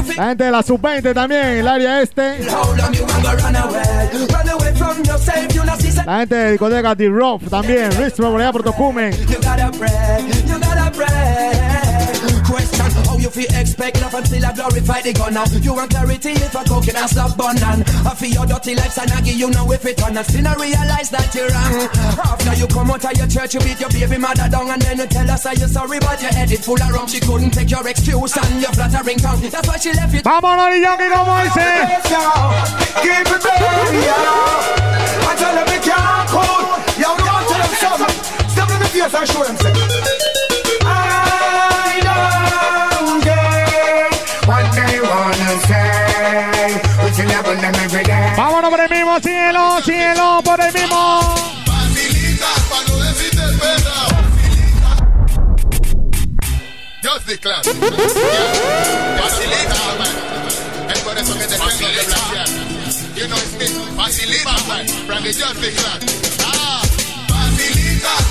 [0.00, 2.38] feel La gente de la sub-20 también, el área este.
[6.04, 7.90] La gente de discoteca The Rough también.
[7.92, 9.12] Ristro por allá por Tocumen.
[13.36, 15.44] You feel expect love until I glorify the gunner.
[15.62, 17.84] You want clarity if I cook it and stop burning.
[18.06, 20.16] I feel your dirty life and I give you know if it on.
[20.16, 21.88] I still not realize that you're wrong.
[22.26, 24.98] After you come out of your church, you beat your baby mother down and then
[24.98, 27.06] you tell us that you're sorry, but your head is full of rum.
[27.06, 29.40] She couldn't take your excuse and your flattering tongue.
[29.46, 30.22] That's why she left you.
[30.22, 31.70] Vámonos, Yogi, como dice.
[33.04, 35.28] Give it real, yeah.
[35.28, 36.62] I tell them it can't cool.
[36.98, 38.16] Yo, no one tell them something.
[38.50, 40.39] Step in the face and show them say.
[49.22, 51.34] Vámonos por el mismo cielo, cielo, por el mismo.
[57.02, 57.66] Just the class.
[59.20, 60.14] Facilita, man.
[60.90, 62.48] Es por eso que te tengo que blanquear.
[63.16, 63.66] You know it's me.
[63.96, 64.86] Facilita, man.
[65.06, 66.00] From the just facilita.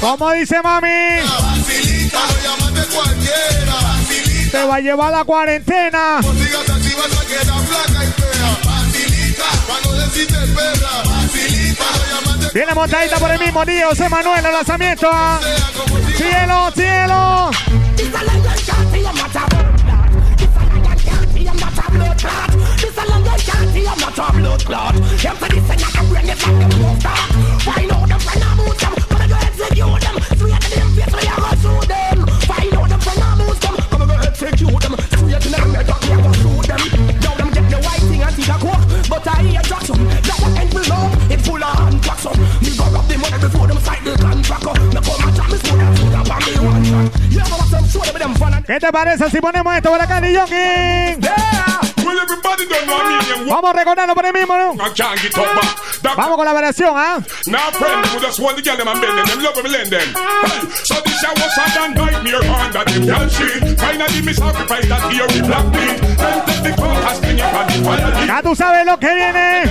[0.01, 1.21] ¿Cómo dice mami?
[1.21, 2.19] Facilita.
[2.19, 3.73] Lo llamas de cualquiera.
[3.73, 4.51] Facilita.
[4.51, 6.21] Te va a llevar la cuarentena.
[6.21, 7.07] Sigas así vas
[7.67, 8.18] flaca y
[12.53, 15.07] Viene montadita por el mismo día, José Manuel, el lanzamiento.
[15.11, 15.39] ah.
[16.17, 17.51] Cielo, cielo.
[48.69, 50.53] ¿Qué te parece si ponemos esto por acá, Yogi?
[50.53, 51.81] Yeah.
[52.05, 54.75] Well, everybody don't know me and Vamos recordando por el mismo, ¿no?
[56.15, 57.17] Vamos con la variación, ¿ah?
[57.47, 60.13] Now friend, we just want them and bend them, them love me lend them.
[60.13, 63.79] Hey, so this show was hot and night near on that them girl shit.
[63.79, 65.97] Finally me sacrifice that here with black meat.
[66.19, 68.27] Then take the.
[68.27, 69.63] Ya tú sabes lo que viene.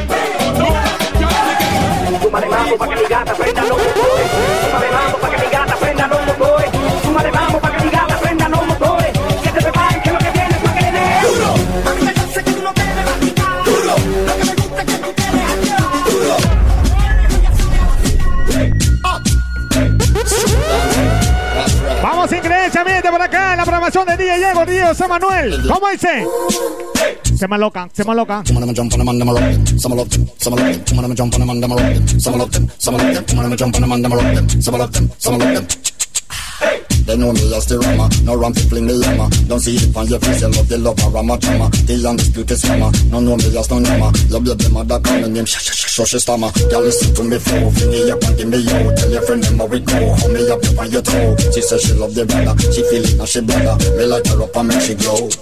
[2.20, 4.30] Súmale mambo pa' que mi gata prenda los motores.
[4.64, 5.67] Súmale mambo pa' que mi gata
[22.78, 25.68] Increíblemente por acá la programación de DJ Diego, DJ José Manuel.
[25.68, 26.24] ¿Cómo dice?
[27.36, 27.58] Se me
[27.92, 28.14] se me.
[37.09, 39.33] They know me as the rama, no ram to fling me yama.
[39.49, 41.73] Don't see it on your face, you love the love of rama chama.
[41.88, 44.12] The undisputed scammer, no know me as no nama.
[44.29, 46.53] Love your them mother call me name, sh sh sh sh stammer.
[46.68, 48.92] Y'all listen to me flow, fling me up and give me yo.
[48.92, 51.33] Tell your friend them how we go, hold me up on your toe.
[51.49, 53.73] She says she love the brother, she feel it now she brother.
[53.97, 55.33] Me light her up and make she glow.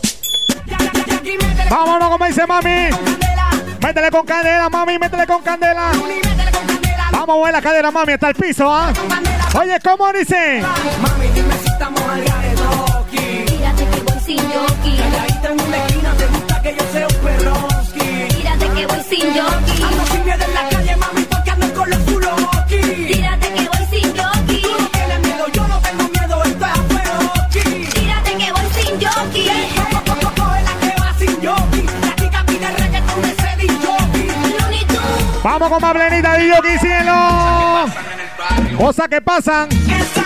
[1.66, 2.94] Vámonos, como dice mami.
[3.82, 5.90] Métele con candela, mami, métele con candela.
[7.10, 8.92] Vamos a mover la cadera, mami, hasta el piso, ¿ah?
[9.58, 10.62] Oye, ¿cómo dice?
[11.00, 11.28] Mami,
[11.76, 13.44] estamos al garetoki.
[13.46, 14.96] Tírate que voy sin jockey.
[14.96, 18.34] Calladita en una esquina, te gusta que yo sea un perroski.
[18.34, 19.82] Tírate que voy sin jockey.
[19.82, 22.80] Ando sin miedo en la calle, mami, porque ando con los culos aquí.
[23.12, 24.62] Tírate que voy sin jockey.
[24.62, 27.64] Tú no tienes miedo, yo no tengo miedo, esto es afueroski.
[27.94, 29.08] Tírate que voy sin que
[29.42, 29.66] de
[33.06, 33.36] Tunes.
[35.42, 37.86] Vamos con más plenita, aquí, cielo.
[38.78, 39.68] Cosas que pasan.
[39.72, 40.25] Esta noche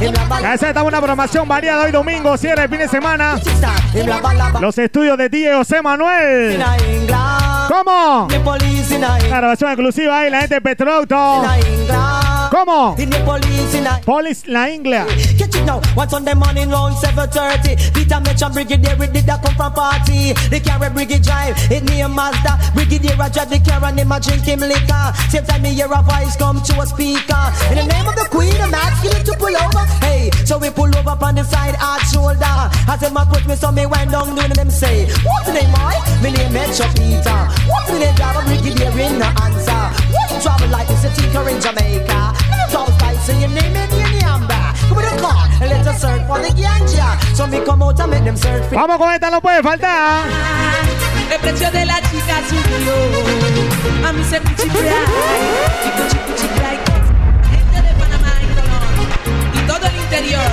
[0.00, 3.38] la está una programación variada hoy domingo, cierre el fin de semana.
[3.94, 4.60] La.
[4.60, 6.62] Los estudios de DJ José Manuel.
[7.68, 8.28] ¿Cómo?
[9.28, 11.42] Grabación exclusiva ahí, la gente de.
[12.50, 12.96] ¿Cómo?
[14.04, 15.06] Police La Ingla.
[15.68, 15.84] Now.
[15.92, 20.32] One Sunday morning round 7.30 Peter Mitchell Brigadier, it did a come from party.
[20.48, 22.72] The carry Brigade drive, it near Mazda.
[22.72, 25.04] Brigadier I drive the car and him a drink him liquor.
[25.28, 27.44] Same time me hear a voice come to a speaker.
[27.68, 29.84] In the name of the queen, I'm asking to pull over.
[30.00, 32.56] Hey, so we pull over on the side hard shoulder.
[32.88, 35.92] As them approach me, so me wind down doing them say What's the name, boy?
[36.24, 37.40] Me name Metro Peter.
[37.68, 38.40] What's the name, driver?
[38.48, 39.84] Brigadier in the answer.
[40.16, 42.32] What you travel like this, a tinker in Jamaica.
[42.72, 44.07] Don't spice, so you name it in
[48.72, 50.24] Vamos con esta, no puede faltar.
[51.32, 52.94] El precio de la chica subió.
[54.08, 54.40] A mí se.
[54.40, 54.62] Gente
[57.82, 59.54] de Panamá y Colón.
[59.54, 60.50] Y todo el interior.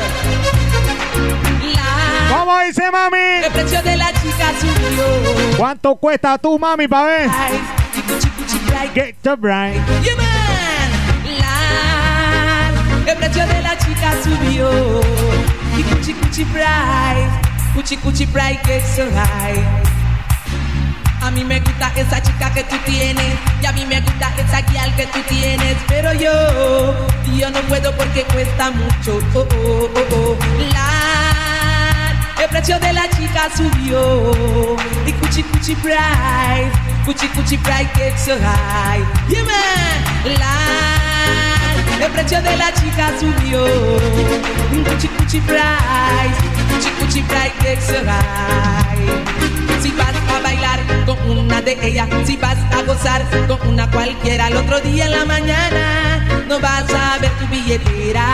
[1.75, 2.37] La.
[2.37, 3.17] ¿Cómo dice mami?
[3.45, 5.57] El precio de la chica subió.
[5.57, 7.29] ¿Cuánto cuesta tú, mami, pa' ver?
[8.93, 9.81] Get the bright.
[14.25, 15.01] Subió.
[15.77, 17.29] Y cuchi, cuchi, bright.
[17.75, 18.25] Cuchi, cuchi,
[18.65, 19.95] get so high.
[21.21, 24.61] A mí me gusta esa chica que tú tienes Y a mí me gusta esa
[24.61, 26.29] guial que tú tienes Pero yo,
[27.35, 30.37] yo no puedo porque cuesta mucho oh, oh, oh, oh.
[30.71, 36.71] La, El precio de la chica subió Y cuchi cuchi bright
[37.05, 39.41] Cuchi cuchi bright get so high Yeah
[40.37, 41.54] La,
[42.01, 43.65] El precio de la chica subió
[44.85, 46.35] Cuchi cuchi bright
[46.69, 47.21] Cuchi cuchi
[47.79, 49.45] so high
[49.81, 54.47] si vas a bailar con una de ellas, si vas a gozar con una cualquiera,
[54.47, 58.25] el otro día en la mañana no vas a ver tu billetera.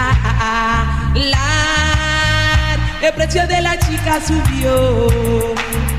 [1.13, 5.07] La, el precio de la chica subió.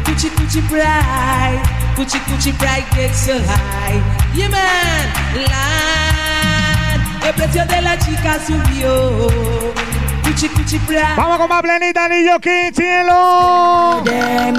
[0.06, 1.62] Cuchi cuchi bright,
[1.96, 4.00] cuchi cuchi bright gets so high.
[4.34, 6.31] Yeah man, la,
[7.24, 9.28] el precio de la chica subió.
[10.24, 10.80] Cuchi, cuchi.
[11.16, 14.02] Vamos con más planita, niño, que cielo.
[14.10, 14.52] Eh.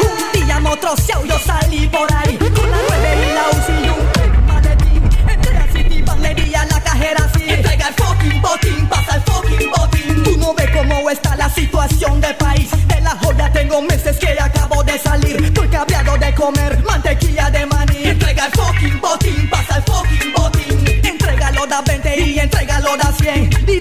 [0.00, 0.94] Un día en otro
[1.26, 2.36] yo salí por ahí.
[2.38, 5.02] Con la nueve y la UCI y un maletín.
[5.28, 7.44] Entré City Bank, a la cajera así.
[7.46, 10.22] Entrega el fucking botín, pasa el fucking botín.
[10.22, 12.70] Tú no ves cómo está la situación del país.
[12.88, 15.44] De la joya tengo meses que acabo de salir.
[15.44, 18.04] Estoy cabreado de comer mantequilla de maní.
[18.04, 20.59] Entrega el fucking botín, pasa el fucking botín.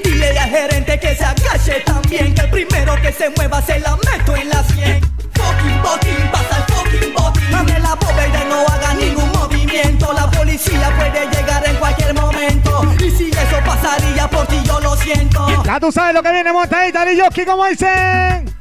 [0.04, 3.96] Dile al gerente que se agache también, que el primero que se mueva se la
[3.96, 5.02] meto en la 100.
[5.34, 7.54] Fucking botín, pasa el fucking botín.
[7.56, 10.14] Abre la bóveda y no haga ningún movimiento.
[10.14, 12.84] La policía puede llegar en cualquier momento.
[13.00, 15.48] Y si eso pasaría por ti, yo lo siento.
[15.64, 18.54] Ya tú sabes lo que viene, montadita de Yoki, como dicen.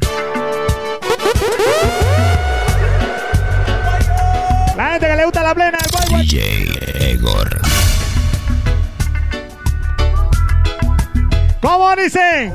[4.76, 6.26] La gente que le gusta la plena, el boy, boy.
[6.26, 6.87] DJ
[11.60, 12.54] ¿Cómo dicen?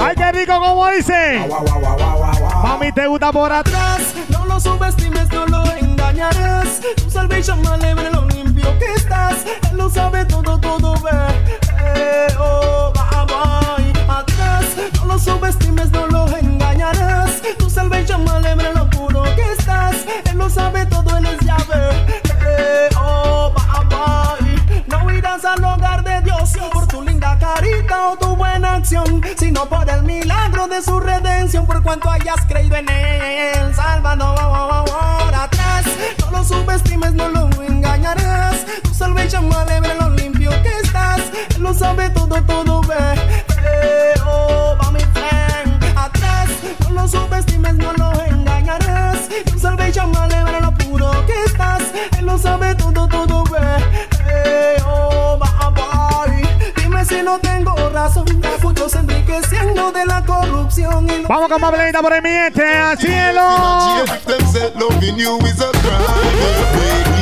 [0.00, 1.48] Ay, qué rico, ¿cómo dicen?
[2.62, 4.14] Mami, ¿te gusta por atrás?
[4.28, 6.80] No lo subestimes, no lo engañarás.
[6.96, 9.44] Tu salvation me lo limpio que estás.
[9.70, 11.10] Él lo sabe todo, todo ve.
[11.84, 14.64] Eh, oh, va, y atrás.
[14.96, 17.42] No lo subestimes, no lo engañarás.
[17.58, 19.96] Tu salvation me lo puro que estás.
[20.30, 22.15] Él lo sabe todo, él es llave.
[27.96, 32.44] Carita o tu buena acción, sino por el milagro de su redención, por cuanto hayas
[32.46, 33.74] creído en él.
[33.74, 35.84] Salvador atrás,
[36.20, 38.64] no lo subestimes, no lo engañarás.
[38.82, 41.20] Tu salvation me alebre lo limpio que estás.
[41.54, 43.14] Él lo sabe todo, todo ve.
[43.64, 45.84] Eh, oh, mi friend.
[45.96, 46.48] Atrás,
[46.80, 48.05] no lo subestimes, no lo
[59.36, 61.08] Enriqueciendo de la corrupción.
[61.10, 64.04] Y lo Vamos con más por el mi gente, al cielo.
[64.26, 67.16] Them say loving you is a crime, baby.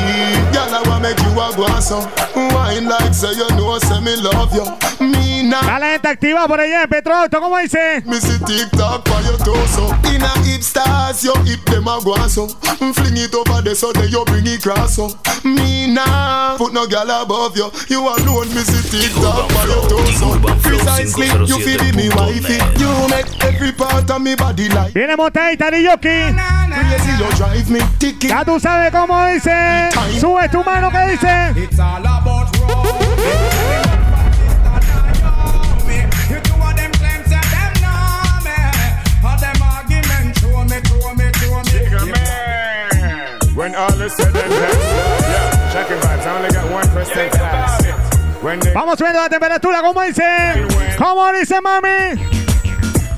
[0.52, 2.08] Girl, I wanna make you a guaso.
[2.34, 4.64] Wine like say you know, say me love you.
[5.04, 5.62] Me nah.
[5.62, 8.02] Dale gente activa por allá en Petroauto, ¿cómo dice?
[8.06, 9.88] Me see TikTok for your torso.
[10.14, 12.48] In a hip stars, you hip them a guaso.
[12.94, 14.98] Fling it over there so then you bring it cross.
[15.44, 17.70] Me nah put no girl above you.
[17.88, 20.38] You alone, me see TikTok for your torso.
[20.62, 22.58] Precisely, you feel be me wifey.
[22.80, 24.92] You make every part of me body like.
[24.92, 26.34] Viene montadita de Yoki.
[26.72, 28.28] Crazy, you drive me ticky.
[28.28, 29.90] Ya tú sabes cómo dice.
[30.20, 31.52] Sube tu mano, ¿qué dice?
[31.56, 32.54] It's all about
[43.54, 46.26] When all is said and done, yeah, checking vibes.
[46.26, 47.54] I only got one question to ask.
[47.54, 47.73] When they
[48.44, 50.22] Vamos subiendo la temperatura, ¿cómo dice?
[50.98, 52.20] ¿Cómo dice, mami?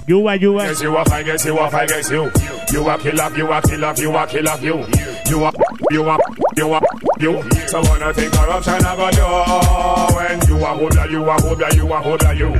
[0.07, 0.67] Yuba, yuba.
[0.67, 2.31] guess you up, I guess you up, I guess you.
[2.73, 4.87] You a kill up, you a kill up, you a kill up, you.
[5.29, 5.57] You up,
[5.91, 6.21] you up,
[6.57, 6.85] you up,
[7.19, 7.43] you.
[7.67, 11.93] So wanna think corruption I go do when you a hold you a hold you
[11.93, 12.55] a hold you.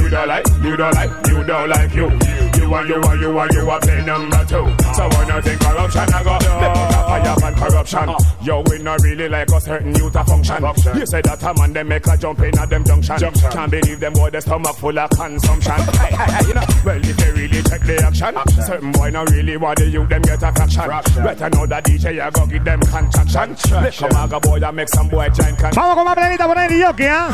[0.00, 2.41] You don't like, you don't like, you don't like you.
[2.72, 4.64] You are, you are, you are, you are play number two.
[4.96, 6.48] So wanna think corruption I go do.
[6.48, 8.08] Let put a fire on corruption.
[8.40, 10.64] Yo, we not really like a certain youth a function.
[10.96, 13.18] You say that a man them make a jump in at them junction.
[13.18, 15.72] Can't believe them boy the stomach full of consumption.
[16.00, 19.28] hey, hey, hey, you know, well if they really check the action, certain boy not
[19.28, 20.88] really want the youth them get a fraction.
[21.22, 23.54] Better know that DJ I go give them contraction.
[23.82, 25.72] Let come aga boy and make some boy giant can.
[25.74, 27.28] Vamos con más plenita por el Yoki, ¿ah?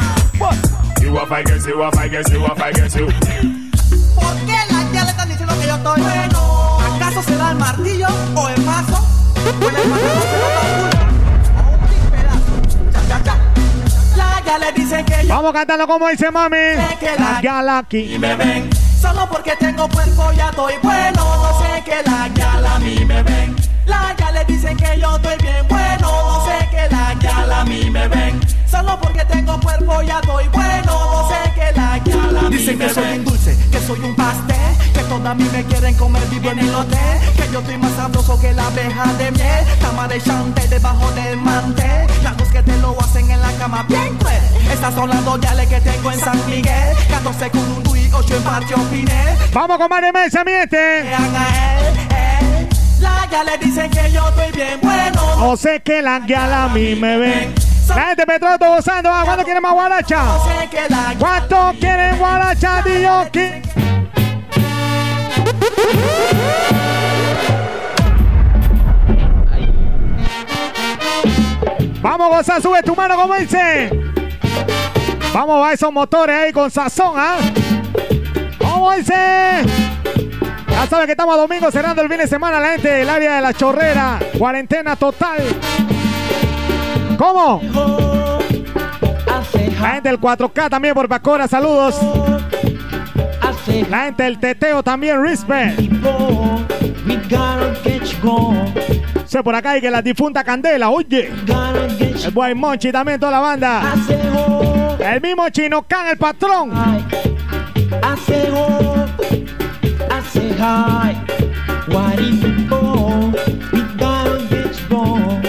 [1.00, 3.06] You up, I guess you up, I guess you up, I guess you.
[5.68, 6.78] yo estoy bueno?
[6.96, 9.06] ¿Acaso será el martillo o el mazo?
[9.60, 11.02] Pues el mazo se lo calcula.
[11.58, 12.52] O un big pedazo.
[12.92, 13.36] Cha, cha, cha.
[14.16, 16.56] La ya le dicen que yo Vamos cantando como dice mami.
[17.18, 18.14] La gala aquí.
[18.14, 18.70] y me ven.
[19.00, 21.22] Solo porque tengo cuerpo ya estoy bueno.
[21.22, 23.54] No sé que la gal a mí me ven.
[23.86, 26.08] La ya le dicen que yo estoy bien bueno.
[26.10, 28.40] No sé que la gal a mí me ven.
[28.68, 30.92] Solo porque tengo cuerpo ya estoy bueno.
[30.92, 34.16] No sé que la gal a mí Dicen que soy un dulce, que soy un
[34.16, 34.56] pastel.
[34.92, 37.20] Que todas a mí me quieren comer vivo en el hotel.
[37.36, 39.64] Que yo estoy más sabroso que la abeja de miel.
[39.80, 42.06] Cama de chante debajo del mantel.
[42.24, 44.42] Las dos que te lo hacen en la cama bien cruel.
[44.72, 46.96] Estas son las dos yales que tengo en San Miguel.
[47.08, 49.36] 14 con un Dui, 8 en Patio Pinel.
[49.52, 51.04] Vamos con más de mesa, mi gente.
[53.00, 55.20] La ya le dicen que yo estoy bien bueno.
[55.40, 57.54] O sé que la gala a mí me ven.
[57.88, 59.10] La gente Petroauto gozando.
[59.10, 59.22] ¿ah?
[59.24, 60.22] ¿Cuánto quieren más guaracha?
[61.18, 63.68] ¿Cuánto quieren guaracha de Yoki?
[72.00, 73.90] Vamos gozar, sube tu mano como dice.
[75.32, 77.38] Vamos a esos motores ahí con sazón, ¿ah?
[77.38, 77.67] ¿Cómo
[78.96, 79.14] dice?
[80.68, 83.36] Ya saben que estamos a domingo cerrando el fin de semana la gente del área
[83.36, 84.18] de la chorrera.
[84.38, 85.38] Cuarentena total.
[87.16, 87.60] ¿Cómo?
[89.80, 91.98] La gente del 4K también por Pacora, saludos.
[93.90, 95.78] La gente del teteo también, respect.
[99.26, 101.30] Sé por acá y que la difunta Candela, oye.
[102.24, 103.94] El buen Monchi también, toda la banda.
[105.00, 106.70] El mismo Chino Can, el patrón.
[107.90, 109.08] I say hope,
[110.10, 111.14] I say hi.
[111.88, 113.32] What if go?
[113.72, 115.42] We gotta get strong.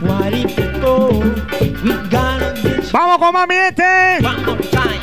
[0.00, 1.08] What if you go?
[1.84, 4.18] We gotta get Vamos con mami este.
[4.22, 5.00] One more time.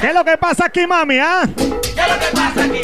[0.00, 1.18] ¿Qué es lo que pasa aquí, mami?
[1.18, 1.48] ¿Ah?
[1.56, 2.80] ¿Qué es lo que pasa aquí?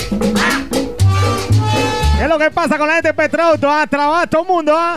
[2.17, 3.71] ¿Qué es lo que pasa con la gente de Petroauto?
[3.71, 3.87] ¿Ah?
[3.87, 4.97] Trabaja todo el mundo, ¿ah?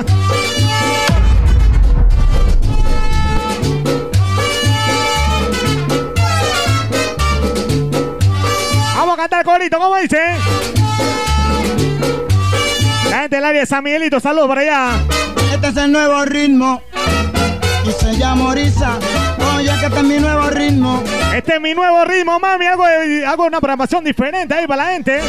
[9.14, 10.18] Vamos a cantar corito, ¿cómo dice?
[13.12, 14.90] La gente del área de San Miguelito, saludos por allá.
[15.54, 16.82] Este es el nuevo ritmo
[17.88, 18.98] y se llama Orisa.
[19.56, 21.04] Oye, que este es mi nuevo ritmo.
[21.32, 22.66] Este es mi nuevo ritmo, mami.
[22.66, 22.86] Hago,
[23.28, 25.22] hago una programación diferente ahí para la gente.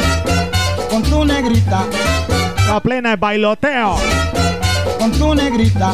[0.89, 1.83] Con tu negrita,
[2.67, 3.97] La plena de bailoteo.
[4.97, 5.93] con tu negrita.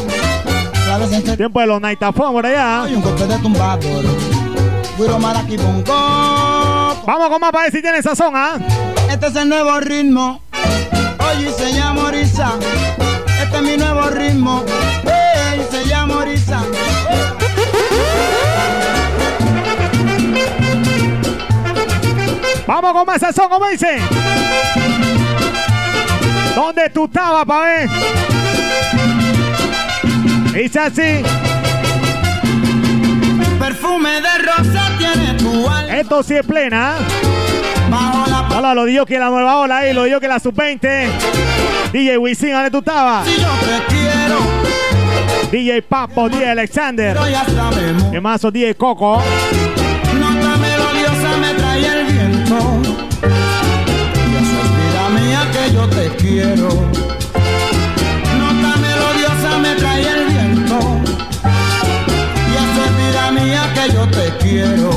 [1.36, 2.88] Tiempo de los Naitafón por allá.
[2.88, 4.04] Y un golpe de tumbador.
[4.96, 6.51] Guiro bongo.
[7.04, 8.58] Vamos con más para ver si tiene sazón, ¿ah?
[9.10, 10.40] Este es el nuevo ritmo.
[11.18, 12.52] Oye, se llama Orisa.
[13.42, 14.64] Este es mi nuevo ritmo.
[15.04, 16.62] Ey, se llama Orisa.
[22.66, 23.98] Vamos con más sazón, ¿cómo dice?
[26.54, 27.90] ¿Dónde tú estabas, pa' ver?
[30.54, 31.22] Dice así.
[33.58, 35.96] Perfume de rosa tiene tu alma.
[35.96, 36.94] Esto sí es plena.
[37.90, 41.08] Bajo la Hola, lo dijo que la nueva ola ahí, lo dijo que la sub-20.
[41.92, 43.26] DJ Wisin, ¿dónde tú estabas?
[43.26, 44.38] Si yo te quiero,
[45.50, 47.18] DJ Papo, DJ Alexander.
[48.10, 48.42] ¿Qué más?
[48.52, 49.22] DJ Coco.
[50.18, 52.56] Nota melodiosa me trae el viento.
[54.30, 57.01] Y eso es vida mía que yo te quiero.
[64.38, 64.90] Te quiero.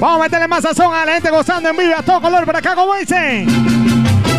[0.00, 2.56] Vamos a meterle más sazón a la gente gozando en vivo a todo color por
[2.56, 3.46] acá, como dice.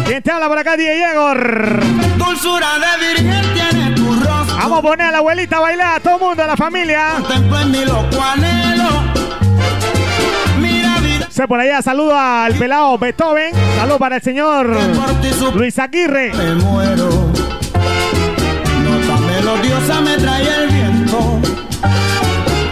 [0.05, 0.77] ¿Quién te habla por acá?
[0.77, 1.79] DJ Igor.
[2.17, 4.55] Dulzura de virgen tiene tu rostro.
[4.55, 7.15] Vamos a poner a la abuelita a bailar, a todo el mundo, a la familia.
[7.17, 8.89] Contemplo en mi loco anhelo.
[11.47, 13.53] Por allá, saludo al pelado Beethoven.
[13.77, 14.69] Saludo para el señor
[15.55, 16.33] Luis Aguirre.
[16.33, 17.09] Me muero.
[18.83, 21.39] Nota melodiosa me trae el viento.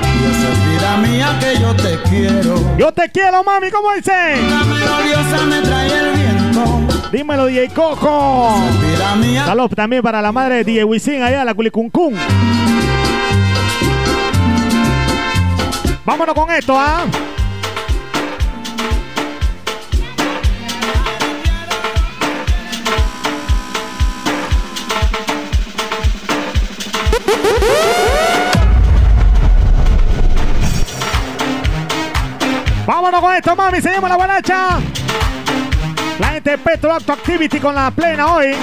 [0.03, 2.77] Y eso es vida mía que yo te quiero.
[2.77, 4.11] Yo te quiero, mami, ¿cómo dice?
[4.49, 7.09] Nota melodiosa me trae el viento.
[7.11, 8.59] Dímelo, DJ Coco.
[9.45, 12.15] Saludos también para la madre de DJ Wisin allá, la Culicuncún.
[16.03, 17.05] Vámonos con esto, ¿ah?
[33.09, 34.79] Con esto, mami, se llama la guanacha.
[36.19, 38.53] La gente de Petro Acto Activity con la plena hoy.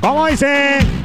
[0.00, 1.01] ¿Cómo dice?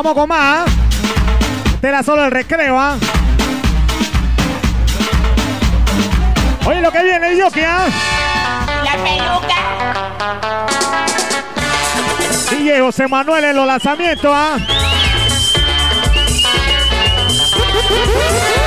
[0.00, 0.70] Vamos con más.
[1.74, 2.96] Este era solo el recreo, ¿ah?
[6.66, 7.88] Oye, lo que viene, Yoki, ¿ah?
[8.84, 9.56] La peluca.
[12.48, 14.56] DJ José Manuel en los lanzamientos, ¿ah?
[17.88, 18.57] Qué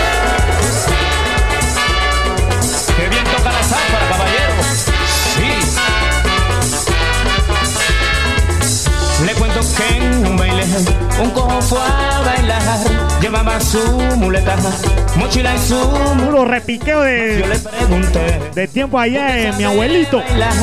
[11.22, 12.62] un cojo fue a bailar.
[13.22, 13.80] Llevaba su
[14.18, 14.56] muleta,
[15.16, 15.78] mochila y su
[16.24, 20.18] Puro repiqueo de, Yo le pregunté de tiempo allá en mi abuelito.
[20.18, 20.54] bailar.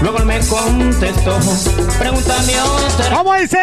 [0.00, 1.38] Luego él me contestó,
[1.98, 3.16] pregúntame otra.
[3.16, 3.58] ¿Cómo dice?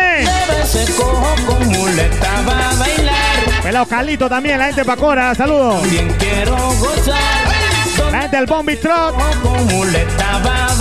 [0.62, 3.64] Ese cojo con muleta va a bailar.
[3.64, 5.82] Pelado Calito también, la gente de Pacora, saludos.
[6.20, 7.62] Quiero gozar.
[8.12, 9.16] La gente del Bombi Truck.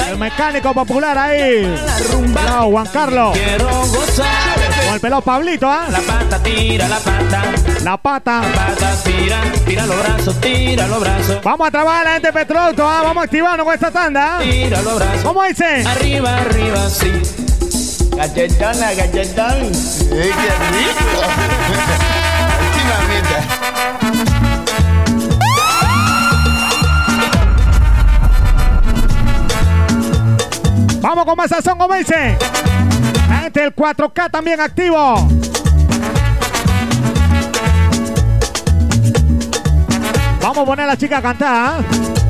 [0.09, 1.73] El mecánico popular ahí.
[2.35, 3.39] Pelado Juan Carlos.
[3.39, 4.60] Quiero gozar.
[4.91, 5.87] Con el pelado Pablito, ¿ah?
[5.89, 7.45] La pata, tira la pata.
[7.85, 8.41] La pata.
[8.43, 11.39] La pata, tira, tira los brazos, tira los brazos.
[11.45, 13.03] Vamos a trabajar la gente de Petroauto, ¿ah?
[13.05, 14.39] Vamos a activarnos con esta tanda.
[14.39, 14.41] ¿ah?
[14.43, 15.23] Tira los brazos.
[15.23, 15.85] ¿Cómo dice?
[15.87, 17.09] Arriba, arriba, sí.
[18.17, 19.63] Galletona, galletón.
[19.63, 19.71] ¡Eh,
[20.11, 21.23] qué rico!
[22.67, 23.35] Últimamente.
[31.01, 32.37] Vamos con más sazón, como dice.
[33.51, 34.97] Gente del 4K también activo.
[40.41, 41.83] Vamos a poner a la chica a cantar.
[41.83, 42.30] ¿ah?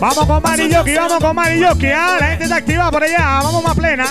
[0.00, 2.16] Vamos con Mari Yoki, vamos con Mari Yoki, ¿ah?
[2.18, 4.06] La gente está activada por allá, vamos más plena.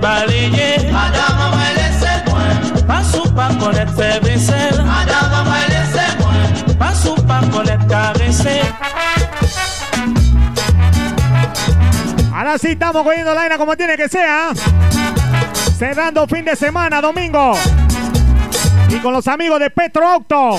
[0.00, 0.92] Madame.
[0.92, 1.87] Madame,
[2.88, 3.24] me moi.
[3.36, 4.84] Pas connaître faire vaisselle.
[4.84, 6.32] Madame, me laissez moi.
[6.78, 8.62] Pas ou pas connaître caresser.
[12.34, 14.26] Ahora sí estamos cogiendo la vaina como tiene que ser.
[14.28, 14.52] ¿ah?
[15.78, 17.56] Cerrando fin de semana, domingo.
[18.88, 20.58] Y con los amigos de Petro Auto.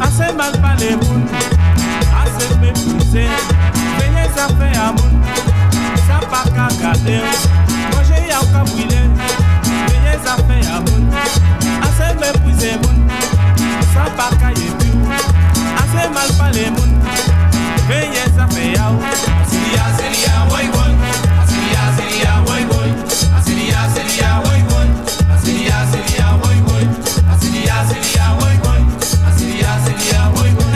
[0.00, 1.24] Assez mal parlé moun
[2.20, 3.26] Assez méprisé
[3.98, 5.22] Venez ça fait à moun
[6.06, 6.44] Ça pas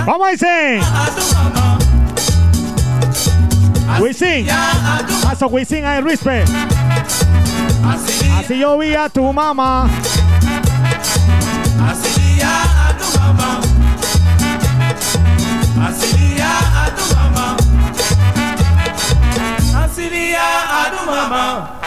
[0.04, 0.80] Vamos aí, sim.
[4.00, 4.46] Wisin.
[5.22, 6.44] Passa o Wisin aí, Luiz Pé.
[7.90, 9.88] Así yo vi a tu mamá.
[11.88, 13.60] Asilia a tu mamá.
[15.88, 16.50] Asilia
[16.84, 17.56] a tu mamá.
[19.84, 21.80] Asilia a tu mamá.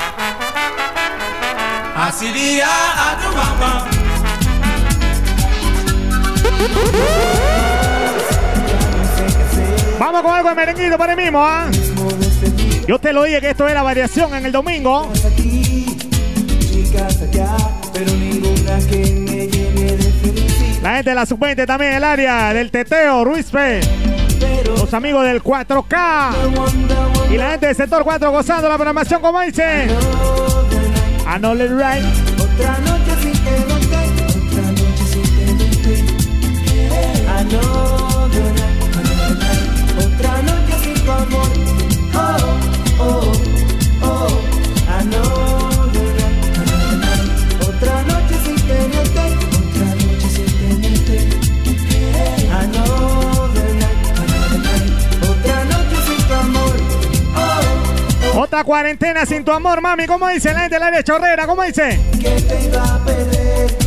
[1.95, 3.85] Asilia a tu mamá.
[9.99, 11.67] Vamos con algo de merenguito para el mismo, ¿ah?
[12.87, 15.11] Yo te lo dije que esto era variación en el domingo.
[17.31, 17.57] Chicas allá,
[17.93, 20.81] pero ninguna que me llene de felicidad.
[20.81, 23.81] La gente de la sub-20 también el área del teteo, Ruiz P.
[24.65, 26.31] Los amigos del 4K.
[27.31, 29.87] Y la gente del sector 4 gozando la programación como dice.
[31.39, 32.03] Know it right.
[32.39, 35.93] Otra noche sin tenerte, otra noche sin tenerte.
[37.39, 38.51] Another
[38.99, 39.65] another night.
[39.97, 41.49] Otra noche sin tu amor.
[42.13, 42.70] Oh,
[58.33, 60.07] Otra cuarentena sin tu amor, mami.
[60.07, 61.45] ¿Cómo dice la gente del área chorrera?
[61.45, 61.99] ¿Cómo dice?
[62.19, 63.77] que te iba a perder,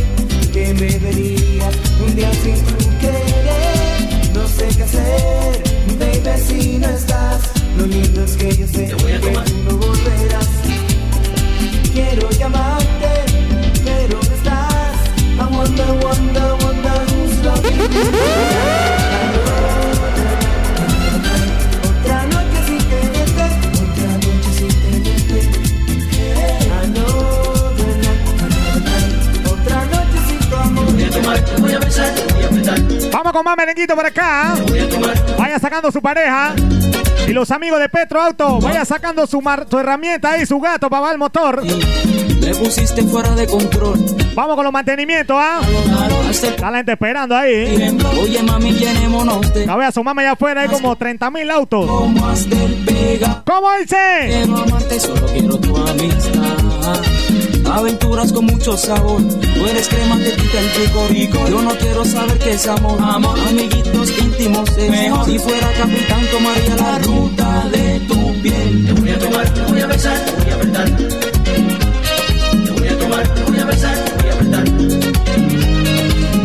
[0.53, 1.75] que me verías
[2.05, 4.33] un día sin tu querer.
[4.33, 5.63] No sé qué hacer,
[5.97, 6.94] baby, si no
[33.93, 34.55] acá.
[35.37, 36.53] Vaya sacando su pareja.
[37.27, 40.89] Y los amigos de Petro Auto, vaya sacando su, mar- su herramienta ahí, su gato
[40.89, 41.63] para el motor.
[41.63, 44.05] Me pusiste fuera de control.
[44.35, 45.59] Vamos con los mantenimientos, ¿ah?
[46.29, 47.97] Está la gente esperando ahí.
[48.21, 49.65] Oye, mami, llenémonos de.
[49.65, 51.87] La voy a asomarme allá afuera, hay como 30 mil autos.
[51.87, 53.95] ¿Cómo dice?
[54.27, 56.34] Quiero amarte, solo quiero tu amistad.
[57.75, 59.21] Aventuras con mucho sabor.
[59.27, 60.69] Tú eres crema que quita el
[61.09, 61.49] picor.
[61.49, 62.97] Yo no quiero saber qué es amor.
[63.01, 65.25] Amor, amiguitos íntimos es mejor.
[65.25, 68.85] Si fuera capitán, tomaría la ruta de tu piel.
[68.85, 70.85] Te voy a tomar, te voy a besar, te voy a apretar.
[72.65, 74.63] Te voy a tomar, te voy a besar, te voy a apretar.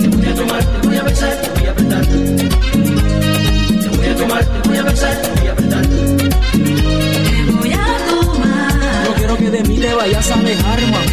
[0.00, 2.06] Te voy a tomar, te voy a besar, te voy a apretar.
[3.82, 5.86] Te voy a tomar, te voy a besar, te voy a apretar.
[5.86, 7.76] Te voy a
[8.10, 9.04] tomar.
[9.04, 11.09] No quiero que de mí te vayas a alejar, mamá.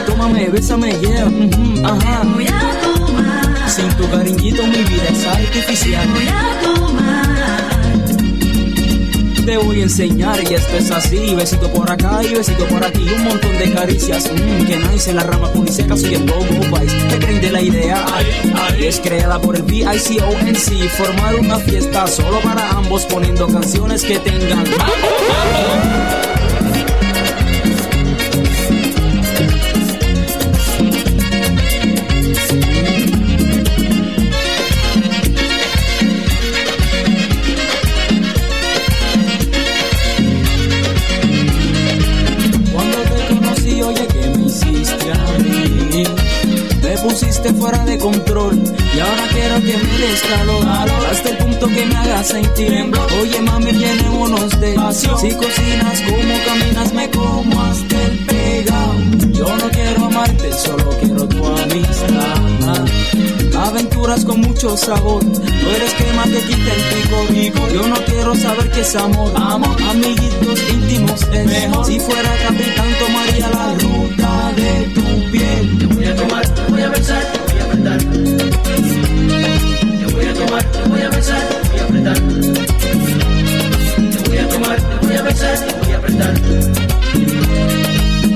[0.00, 1.26] Tómame, bésame, yeah.
[1.26, 2.22] ujú, ajá.
[2.22, 3.70] Te voy a tomar.
[3.70, 6.06] Sin tu cariñito mi vida es artificial.
[6.06, 7.22] Te voy a tomar.
[9.44, 11.34] Te voy a enseñar y esto es así.
[11.34, 13.06] Besito por acá y besito por aquí.
[13.14, 14.30] Un montón de caricias.
[14.32, 15.96] Mmm, que nice en la rama uniseca.
[15.96, 16.96] Soy el Bobo Vice.
[17.08, 18.04] Te creen de la idea.
[18.78, 20.88] Y es creada por el VICONC.
[20.90, 23.04] Formar una fiesta solo para ambos.
[23.06, 24.64] Poniendo canciones que tengan.
[52.22, 55.18] Oye, mami, llenémonos de pasión.
[55.18, 58.94] Si cocinas, como caminas, me como hasta el pegado.
[59.32, 62.86] Yo no quiero amarte, solo quiero tu amistad.
[63.58, 65.24] Aventuras con mucho sabor.
[65.24, 67.68] Tú eres crema que quita el pico.
[67.74, 69.32] Yo no quiero saber qué es amor.
[69.34, 71.86] Amor, amiguitos íntimos es mejor.
[71.86, 73.74] Si fuera capitán, tomaría la
[85.42, 86.34] besar, te voy a apretar.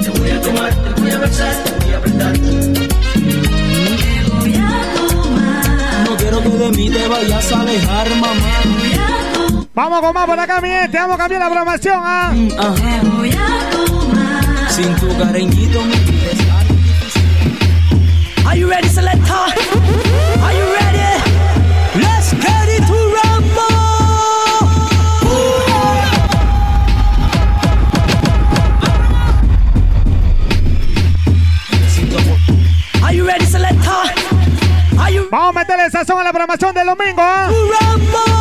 [0.02, 2.32] Te voy a tomar, te voy a besar, te voy a apretar.
[2.32, 2.40] Te
[4.30, 6.09] voy a tomar.
[6.09, 8.34] No quiero que de mí te vayas a alejar, mamá.
[9.74, 10.98] Vamos con más por acá, mi gente.
[10.98, 12.32] Vamos a cambiar la programación, ¿ah?
[12.59, 12.74] Ajá.
[12.74, 14.70] Te voy a tomar.
[14.70, 16.46] Sin tu cariñito mi vida es.
[18.46, 19.52] Are you ready, Selector?
[20.42, 20.86] Are you ready?
[35.47, 38.36] Vamos a meterle sazón a la programación del domingo, ¿ah?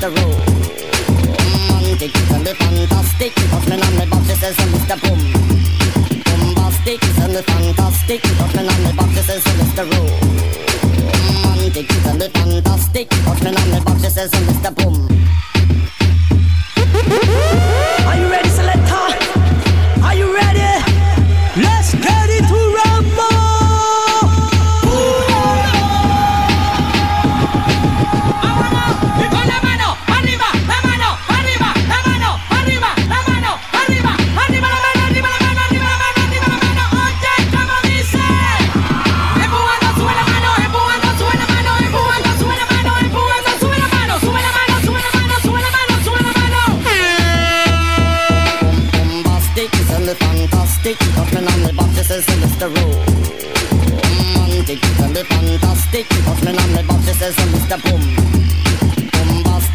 [0.00, 0.16] This is Mr.
[0.16, 0.38] Rowe.
[1.74, 3.34] Romantic, tell me fantastic.
[3.34, 4.96] Touching on me back, this is Mr.
[5.02, 5.20] Boom.
[6.24, 8.22] Bombastic, tell me fantastic.
[8.22, 9.84] Touching on me back, this is Mr.
[9.90, 10.18] Rowe.
[11.44, 13.08] Romantic, tell me fantastic.
[13.08, 14.77] Touching on me back, this is Mr.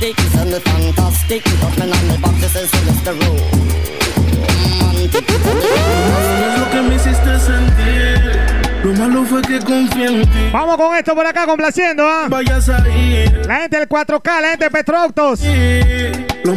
[0.04, 1.44] Bombastic, tell me fantastic.
[1.44, 3.14] Touching on me back, this is Mr.
[3.22, 3.40] Rowe.
[4.82, 5.64] Romantic, tell me
[6.44, 8.84] Es lo que me hiciste sentir.
[8.84, 10.50] Lo malo fue que confié en ti.
[10.52, 12.28] Vamos con esto por acá, complaciendo, ¿ah?
[12.28, 13.46] Vayas a ir.
[13.48, 15.40] La gente del 4K, la gente de Petroautos.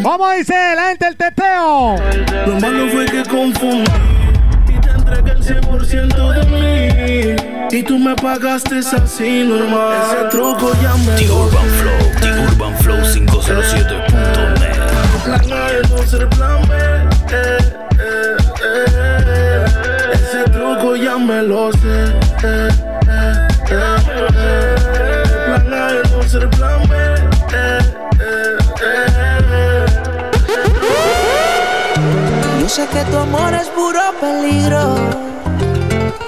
[0.02, 1.96] ¿Cómo dice la gente del teteo?
[2.46, 3.90] Lo malo fue que confundí.
[4.68, 7.45] Y te entregué el 100% de mí.
[7.70, 9.96] Y tú me pagaste así normal.
[10.02, 14.76] Ese truco ya me The Urban Flow, The Urban Flow 507.net.
[15.24, 16.74] Plan A es no ser plan B.
[17.32, 17.58] eh,
[17.98, 19.64] eh, eh.
[20.14, 21.78] Ese truco ya me lo sé.
[22.44, 22.68] eh,
[23.08, 23.96] eh, eh,
[24.36, 24.74] eh.
[25.46, 26.94] Plan A es no ser plan B.
[26.96, 27.78] eh,
[28.20, 29.86] eh, eh.
[32.60, 35.35] Yo sé que tu amor es puro peligro.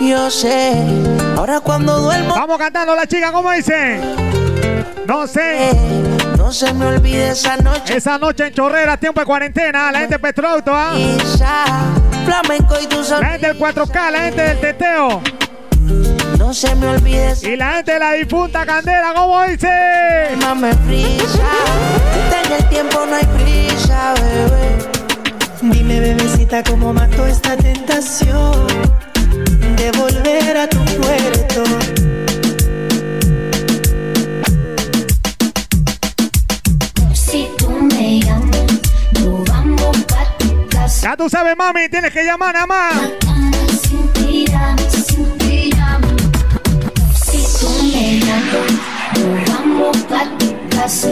[0.01, 0.73] Yo sé.
[1.37, 2.35] Ahora cuando duermo.
[2.35, 4.01] Vamos cantando la chica, ¿cómo dice?
[5.07, 5.71] No sé.
[6.37, 7.97] No se me olvide esa noche.
[7.97, 10.95] Esa noche en Chorrera, tiempo de cuarentena, la gente de Petroauto, ¿ah?
[12.25, 15.21] Flamenco y tus La gente del 4K, la gente del teteo.
[16.39, 17.35] No se me olvide.
[17.43, 19.69] Y la gente de la difunta candela, ¿cómo dice?
[20.41, 21.49] Mame prisa.
[22.45, 24.79] En el tiempo no hay prisa, bebé.
[25.61, 28.69] Dime, bebecita, cómo mató esta tentación
[29.77, 31.65] de volver a tu puerto.
[37.15, 38.81] Si tú me llamas,
[39.21, 41.11] nos vamos pa' tu casa.
[41.11, 42.95] Ya tú sabes, mami, tienes que llamar a más.
[43.83, 44.77] Sin sin.
[47.15, 48.73] Si tú me llamas,
[49.49, 51.11] vamos pa' tu casa.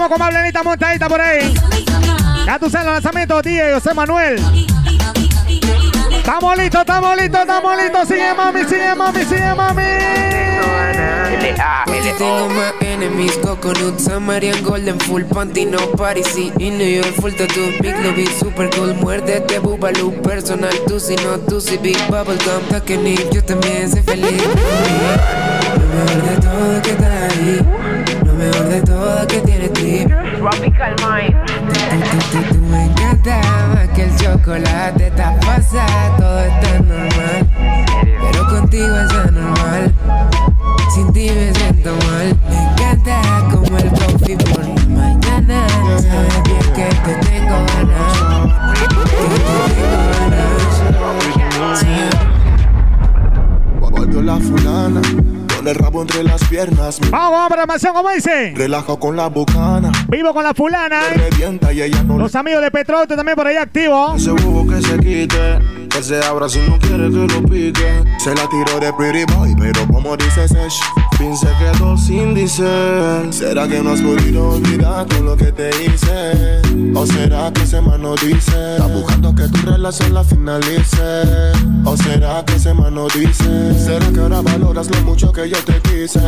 [0.00, 1.52] Vamos con Marlenita montadita por ahí.
[2.46, 4.42] Ya tú sabes los lanzamientos, DJ José Manuel.
[6.10, 8.08] Estamos listos, estamos listos, estamos listos.
[8.08, 9.82] Sigue mami, sigue mami, sigue mami.
[12.16, 15.78] Tengo más enemies, coconut, Samarian, golden, full panty, no
[16.24, 21.16] sí, in New York, full tattoo, big lobby, super cool, muérdete, bubalú, personal, tú si
[21.16, 24.42] no, tú si big bubble gum, taquení, yo también soy feliz.
[25.76, 27.60] Lo mejor de todo que está ahí,
[28.40, 30.06] mejor de todo que tiene ti.
[30.38, 31.36] Tropical Mind.
[32.32, 33.40] Tú, tú me encanta
[33.74, 37.46] más que el chocolate, está pasada, todo está normal,
[38.20, 39.94] pero contigo es anormal.
[40.94, 42.28] Sin ti me siento mal.
[42.48, 43.20] Me encanta
[43.50, 45.66] como el coffee por la mañana.
[45.98, 48.12] Sabes bien que te tengo ganas.
[48.78, 49.42] Que te
[49.76, 50.62] tengo ganas.
[51.78, 51.94] Sí.
[53.80, 55.02] Volvió la fulana,
[55.60, 56.98] con el rabo entre las piernas.
[57.10, 58.54] Vamos, vamos, programación, ¿cómo dice?
[58.56, 59.92] Relajo con la bucana.
[60.08, 61.02] Vivo con la fulana.
[61.14, 64.22] Me revienta y ella no Los amigos de Petrote también por ahí activos.
[64.22, 65.58] Ese huevo que se quite,
[65.90, 68.04] que se abra si no quiere que lo pique.
[68.18, 70.80] Se la tiró de pretty boy, pero como dice Sesh,
[71.18, 72.64] fin se quedó sin dice.
[73.30, 76.60] ¿Será que no has podido olvidar todo lo que te hice?
[76.94, 78.76] ¿O será que ese man no dice?
[78.76, 81.52] Está buscando que tu relación la finalice.
[81.84, 83.74] ¿O será que ese man no dice?
[83.78, 86.20] ¿Será que ahora valoras lo mucho que yo te quise?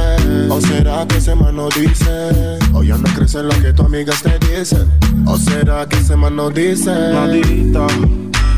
[0.51, 2.59] ¿O será que ese man no dice?
[2.73, 4.91] O ya no crees lo que tus amigas te dicen?
[5.27, 6.91] ¿O será que ese man no dice?
[6.91, 7.87] Nadita,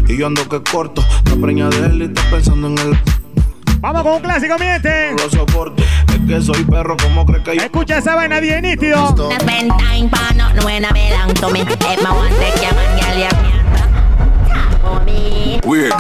[0.07, 1.05] y yo ando que corto.
[1.27, 2.99] La preña de él y está pensando en él.
[3.81, 5.13] Vamos con un clásico, miente.
[5.17, 7.63] No lo soporto, es que soy perro, como crees que yo?
[7.63, 9.15] Escucha esa vaina bien nítido.
[15.67, 15.93] Weird.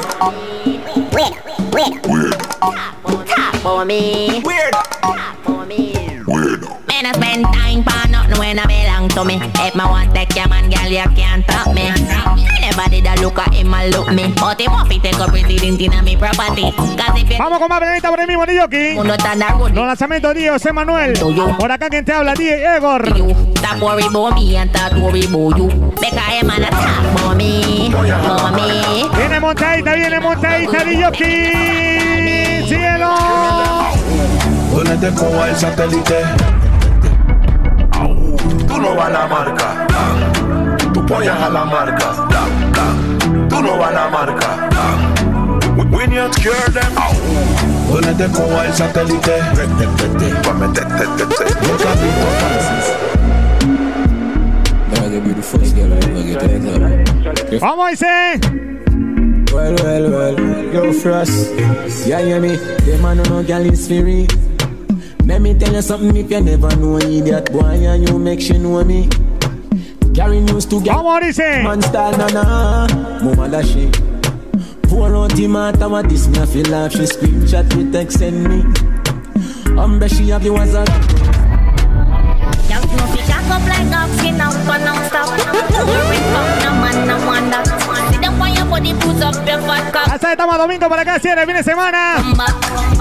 [1.12, 1.34] Weird,
[1.72, 2.34] weird, weird.
[7.06, 9.36] I spend time pa nothing when I belong to me.
[9.60, 11.90] If my one take your man, girl, you can't stop me.
[11.90, 14.32] I never did a look at him and look me.
[14.40, 16.72] But him want to take a president in my property.
[16.72, 18.44] Cause if Vamos con más por el mismo.
[19.74, 21.12] Los lanzamientos de José Manuel.
[21.58, 23.04] Por acá quien te habla, DJ Egor.
[23.56, 25.68] Stop worry about me and start worry about you.
[26.00, 28.02] Because I'm on a top for me, for
[28.52, 29.08] me.
[29.16, 32.68] Viene montadita, viene montadita, DJ Yoki.
[32.68, 33.14] Cielo.
[35.44, 36.53] El satélite.
[38.74, 39.86] Au, Tú no vas a la marca.
[40.92, 42.12] Tú pollas a la marca.
[43.48, 44.68] Tú no vas a la marca.
[45.90, 46.98] We need to cure them.
[46.98, 47.12] Au,
[47.88, 49.42] Ponete como el satélite.
[51.62, 52.86] Nunca has visto Francis.
[57.60, 58.40] Vamos, dice.
[59.52, 60.36] Well, well, well,
[60.72, 61.52] yo, Frost.
[62.06, 62.56] Yeah, hear me?
[62.56, 64.26] The man no girl is free.
[65.26, 68.58] Let me tell you something if you never know idiot boy and you make she
[68.58, 69.08] know me.
[70.14, 71.64] Carry news to get Vamos, dice.
[71.64, 72.86] Man style na na,
[73.24, 73.90] mama da she.
[74.82, 76.92] Pour out the matter what this me I feel laugh.
[76.92, 78.62] She screenshot me text send me.
[79.80, 80.92] Umbre she have the WhatsApp.
[82.68, 85.28] Just no fi jack up like dog skin out for non-stop.
[85.72, 87.66] No worry about no man, no one that.
[88.12, 90.06] Sit down on your body, put up your fat cock.
[90.06, 92.22] Hasta estamos domingo para acá, cierre, fin de semana.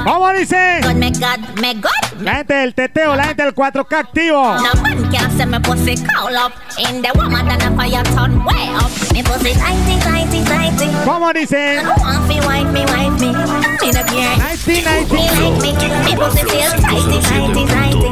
[0.05, 0.79] Vamos, dice.
[0.81, 2.02] God, me God, me God.
[2.23, 4.55] La gente del teteo, la gente del 4K activo.
[4.55, 6.53] No man can say me pussy call up.
[6.77, 8.89] In the woman than a fire turn way up.
[9.11, 10.87] Me pussy tighty, tighty, tighty.
[11.03, 11.79] ¿Cómo dice?
[11.79, 13.33] I want fi wife me, wife me.
[13.33, 14.37] Me no care.
[14.37, 15.13] Nighty, nighty.
[15.13, 15.73] Me like me.
[16.05, 18.09] Me pussy feel tighty, tighty, tighty.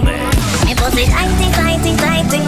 [0.66, 2.40] Me pussy tighty, tighty, tighty.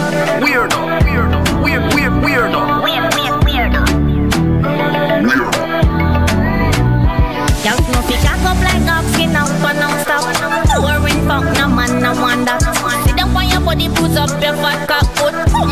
[0.44, 2.60] Weirdo, weirdo, weird, weird, weirdo.
[2.84, 3.80] Weird, weird, weirdo.
[7.64, 10.63] Y'all know fi cock up like up, skin out but no stop.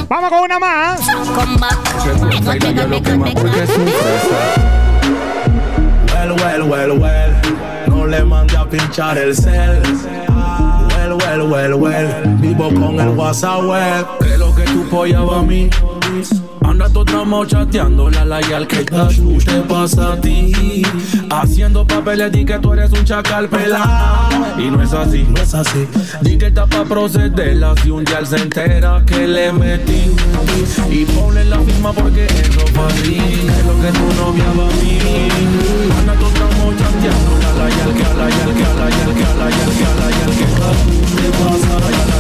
[0.09, 1.01] Vamos con una más.
[6.15, 7.33] Well, well, well, well.
[7.89, 9.83] No le mande a pinchar el cel.
[10.89, 12.37] Well, well, well, well.
[12.41, 14.07] Vivo con el WhatsApp web.
[14.21, 15.69] Que lo que tú pollaba a mí.
[16.73, 20.83] Anda todo tramo chateando la layal que Dash te pasa a ti.
[21.29, 24.31] Haciendo papeles di que tú eres un chacal pelado.
[24.57, 25.87] Y no es así, no es así.
[26.23, 30.17] Di que está pa' procederla si un día se entera que le metí.
[30.91, 33.19] Y ponle la firma porque eso fue así.
[33.19, 34.99] Es lo que tu novia va a mí.
[35.99, 40.73] Anda todo tramo chateando la que a la a la yal que a la a
[41.21, 42.12] te pasa a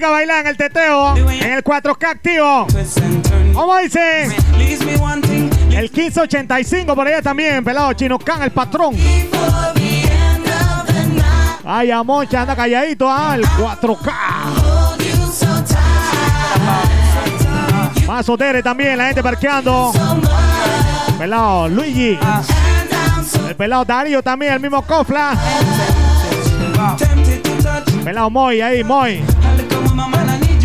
[0.00, 1.16] Vamos a poner a la chica a bailar en el teteo.
[1.16, 2.66] En el 4K activo.
[3.52, 4.24] ¿Cómo dice?
[5.70, 8.96] El 1585 por allá también, pelado chino can, el patrón.
[11.64, 14.12] Ay, Amoncha, anda calladito, ah, el 4K.
[18.06, 19.92] Más Sotere también, la gente parqueando.
[21.18, 22.18] Pelado Luigi.
[23.48, 25.36] El pelado Darío también, el mismo Cofla.
[28.04, 29.22] Pelado Moy, ahí, Moy.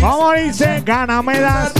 [0.00, 0.82] ¿Cómo dice?
[0.84, 1.72] Gana, me das.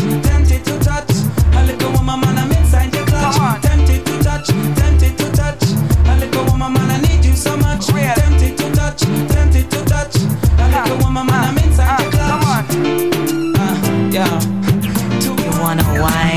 [15.66, 16.00] Man, I'm.
[16.00, 16.36] Uh,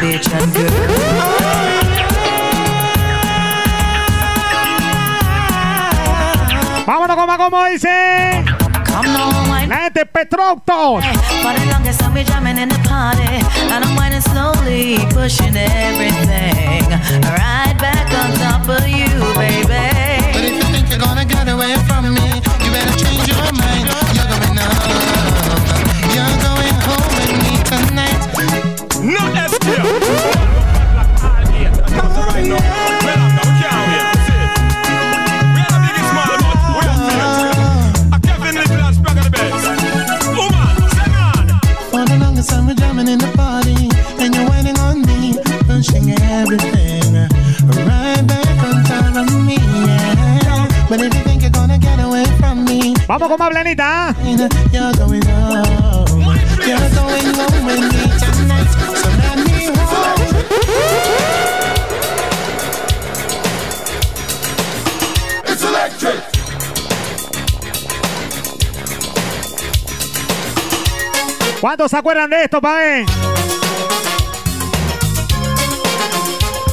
[0.00, 0.52] bitch and
[6.86, 7.88] Vámonos como, como dice.
[7.88, 9.37] La gente
[15.10, 16.84] Pushing everything.
[17.22, 19.07] Right back on top of you,
[59.48, 60.34] me home.
[65.46, 66.22] It's electric.
[71.60, 73.06] ¿Cuántos se acuerdan de esto, pa' ver?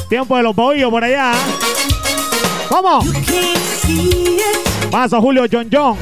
[0.09, 1.31] Tiempo de los bohíos por allá.
[2.69, 3.03] ¿Cómo?
[4.91, 5.97] Paso Julio John John.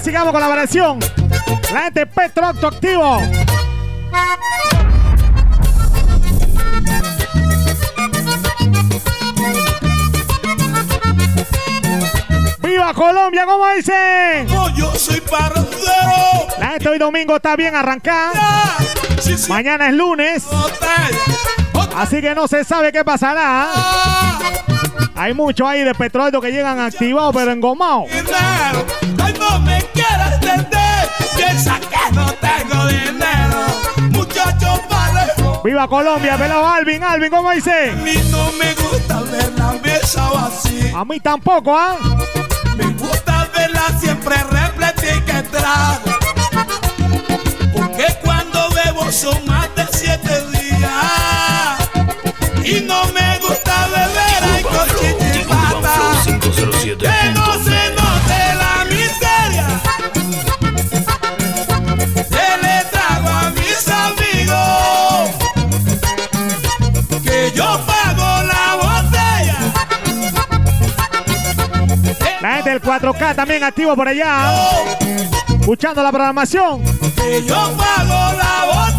[0.00, 0.98] Sigamos con la variación.
[1.72, 3.20] La gente Petro activo.
[12.62, 13.44] ¡Viva Colombia!
[13.44, 14.46] ¿Cómo dice?
[14.74, 15.70] yo soy parrandero.
[16.58, 18.76] La gente hoy domingo está bien arrancada.
[19.48, 20.44] Mañana es lunes.
[21.96, 23.68] Así que no se sabe qué pasará.
[25.20, 28.06] Hay muchos ahí de petróleo que llegan activados pero engomados.
[28.10, 31.10] Ay, no me quieras entender.
[31.36, 33.66] Piensa que no tengo dinero.
[34.12, 35.60] Muchacho parejo.
[35.62, 36.38] ¡Viva Colombia!
[36.38, 37.90] Pelado Alvin, Alvin, ¿cómo dice?
[37.90, 40.98] A mí no me gusta ver la mesa vacía.
[40.98, 41.98] A mí tampoco, ¿ah?
[42.78, 46.16] Me gusta verla siempre repleta y que trago.
[47.74, 51.76] Porque cuando bebo son más de siete días.
[52.64, 53.29] Y no me
[56.80, 56.94] Que
[57.34, 59.66] no se note la miseria.
[62.14, 65.30] Que le trago a mis amigos.
[67.22, 69.58] Que yo pago la botella.
[72.40, 74.50] La gente del 4K también activo por allá.
[75.60, 76.82] Escuchando la programación.
[77.14, 78.89] Que yo pago la botella.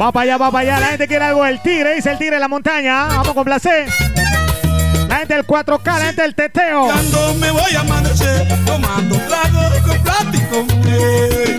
[0.00, 0.80] Va para allá, va para allá.
[0.80, 3.06] La gente quiere algo del tigre, dice el tigre de la montaña.
[3.06, 3.88] Vamos a complacer.
[5.08, 6.84] La gente del 4K, la gente del teteo.
[6.84, 10.66] Cuando me voy a amanecer tomando tragos con plástico.
[10.86, 11.58] eh.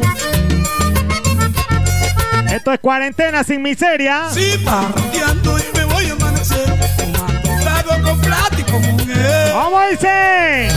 [2.53, 4.23] Esto es cuarentena sin miseria.
[4.31, 6.65] Sí, parrandeando y me voy a amanecer
[6.97, 8.79] tomando trago con plástico.
[8.79, 9.51] mujer.
[9.51, 10.69] ¿Cómo dice?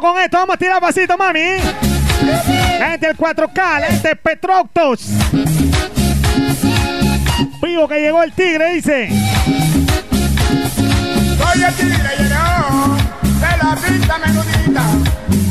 [0.00, 1.58] Vamos con esto, vamos a tirar pasito, mami.
[2.78, 5.10] La gente del 4K, la gente de Petroctos.
[7.62, 9.10] Vivo que llegó el tigre, dice.
[11.36, 14.82] Soy el tigre llenado de la pista menudita.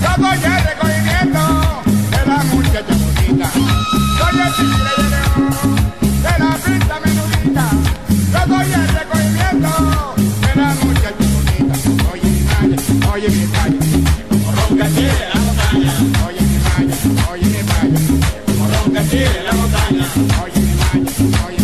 [0.01, 1.43] Yo soy el recogimiento
[2.09, 3.51] de la muchacha bonita.
[4.17, 5.45] Soy el tigre llenado
[6.23, 7.65] de la pista menudita.
[8.33, 9.71] Yo soy el recogimiento
[10.41, 11.73] de la muchacha bonita.
[12.11, 12.77] Oye mi maya,
[13.13, 13.68] oye mi maya,
[15.09, 16.95] Oye mi maya,
[17.31, 17.99] oye mi maya,
[18.45, 20.05] como ronca en la montaña.
[20.43, 21.58] Oye mi maya, oye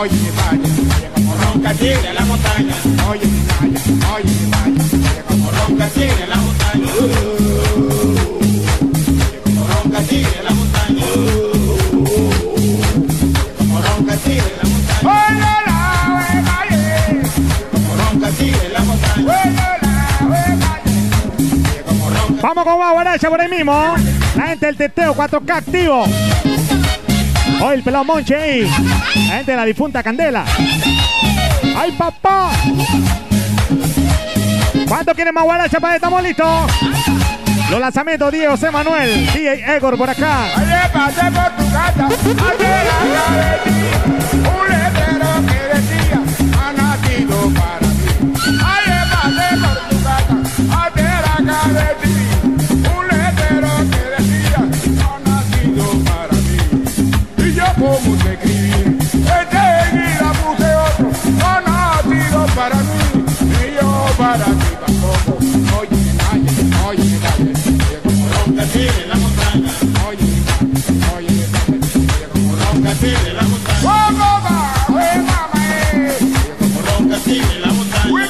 [0.00, 2.74] oye mi maya, oye como ronca en la montaña,
[3.10, 3.80] oye mi maya,
[4.14, 7.20] oye mi maya, oye como ronca en la montaña, oye
[9.44, 12.30] como ronca en la montaña, oye
[13.58, 15.44] como ronca en la montaña, oye
[17.72, 19.22] como ronca en la montaña.
[22.42, 23.94] Vamos con más guaracha por ahí mismo.
[24.36, 26.04] La gente del teteo 4K activo.
[27.62, 28.62] Hoy el pelado Monche.
[28.62, 30.44] La gente la difunta Candela.
[31.76, 32.50] ¡Ay, papá!
[34.88, 36.46] ¿Cuánto quieren más guaracha para estamos listos?
[37.70, 40.46] Los lanzamientos Diego José Manuel, DJ Egor por acá.
[40.56, 42.08] Oye, pasé por tu casa,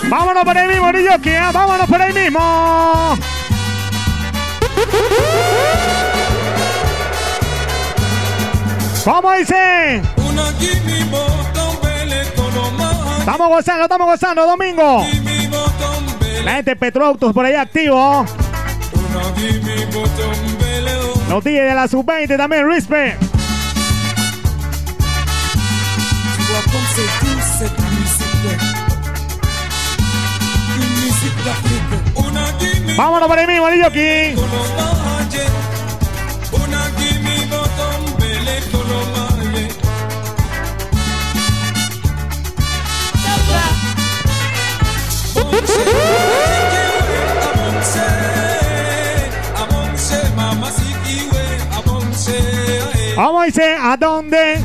[0.09, 1.41] Vámonos por ahí mismo, Niyoki, ¿eh?
[1.53, 3.19] Vámonos por ahí mismo.
[9.05, 10.03] ¿Cómo dice?
[13.19, 15.05] Estamos gozando, estamos gozando, domingo.
[16.45, 18.25] La gente Petroautos por ahí activo.
[21.35, 23.21] Los días de la sub-20 también, respect.
[32.97, 34.37] Vámonos por ahí mismo, Niyoki.
[53.17, 54.61] Vamos dice, ¿a dónde?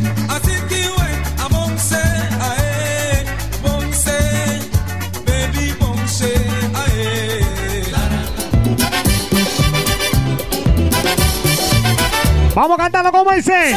[12.55, 13.75] Vamos cantando como dice.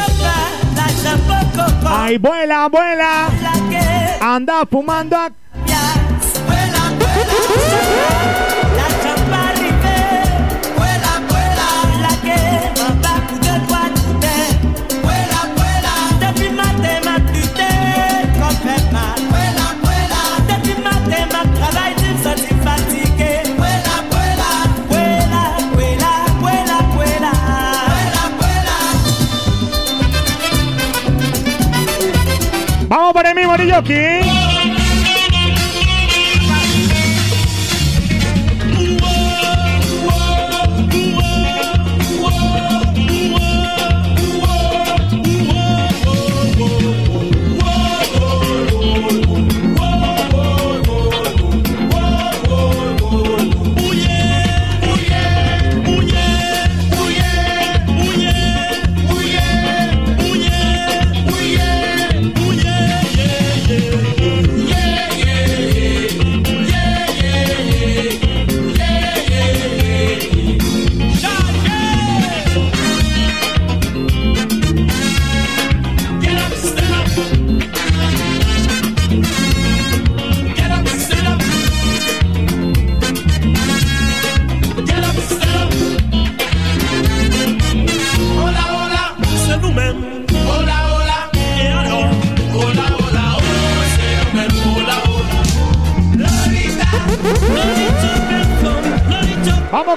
[1.85, 3.29] Ay, vuela, vuela.
[4.19, 5.29] Anda fumando a...
[5.29, 8.02] Por el
[33.57, 34.42] mismo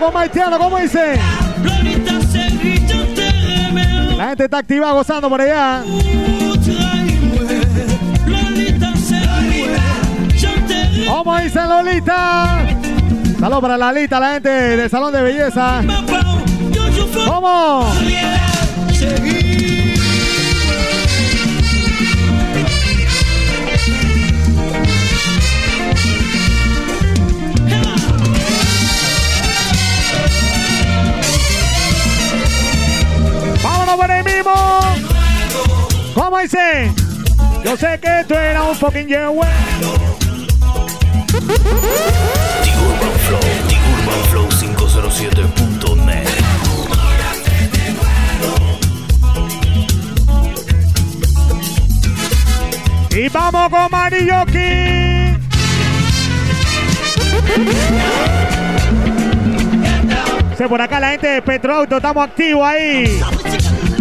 [0.06, 1.18] Lolita, Maitiano, ¿cómo dice?
[1.62, 4.16] Lolita, chérie, je t'aime.
[4.16, 5.82] La gente está activada gozando por allá.
[8.26, 8.92] Lolita.
[11.08, 12.66] ¿Cómo dice Lolita?
[13.40, 15.82] Saludos para Lalita, la gente del Salón de Belleza.
[17.26, 17.92] ¿Cómo?
[36.14, 36.92] ¿Cómo dice?
[37.64, 39.48] Yo sé que tú eras un fucking yeah, güey.
[42.82, 43.40] Urban Flow,
[43.92, 46.28] Urban Flow 507.net.
[53.16, 55.06] Y vamos con Mariyoki.
[60.56, 63.20] Se por acá la gente de Petroauto, estamos activos ahí.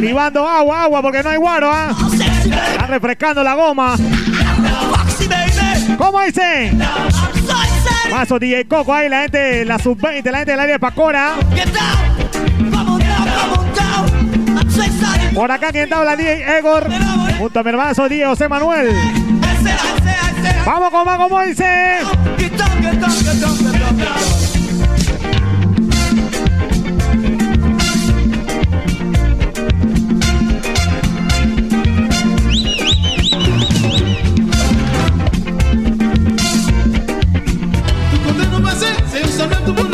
[0.05, 1.89] Libando agua, agua, porque no hay guaro, ¿ah?
[2.13, 3.95] Está refrescando la goma.
[5.97, 6.71] ¿Cómo dice?
[8.11, 11.33] Paso DJ Coco ahí, la gente, la sub-20, la gente del área de Pacora.
[15.33, 16.87] Por acá quien te habla DJ Egor.
[17.39, 18.91] Junto a mi hermano DJ José Manuel.
[20.65, 21.39] Vamos con más, como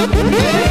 [0.07, 0.70] Música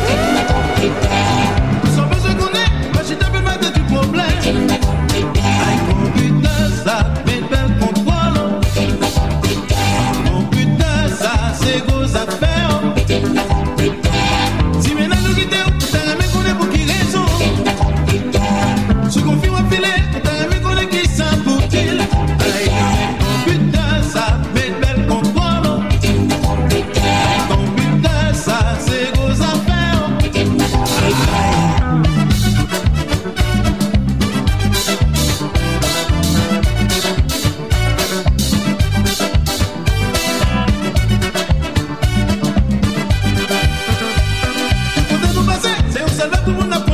[46.20, 46.89] salve a todo mundo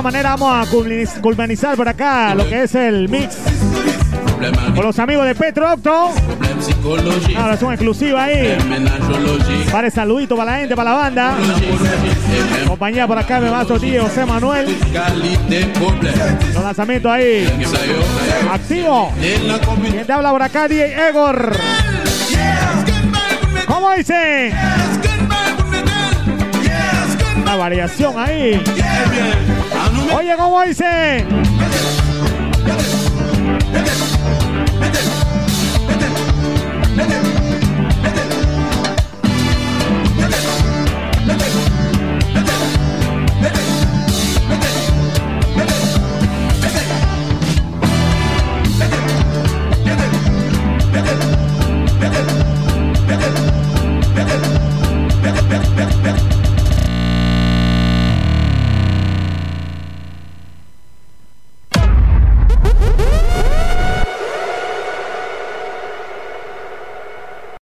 [0.00, 3.36] esta manera vamos a culminiz- culminizar por acá lo que es el mix
[4.74, 6.10] con los amigos de Petro Octo.
[7.36, 8.56] Ahora es una exclusiva ahí.
[9.70, 11.34] Para el saludito para la gente, para la banda.
[12.66, 14.74] Compañía por acá, me mazo tío José Manuel.
[16.54, 17.46] Los lanzamientos ahí.
[18.50, 19.12] Activo.
[19.90, 20.66] ¿Quién te habla por acá?
[20.66, 21.56] DJ Egor.
[23.66, 24.54] ¿Cómo dice?
[27.42, 28.62] Una variación ahí.
[30.16, 31.24] Oye, ¿cómo dice?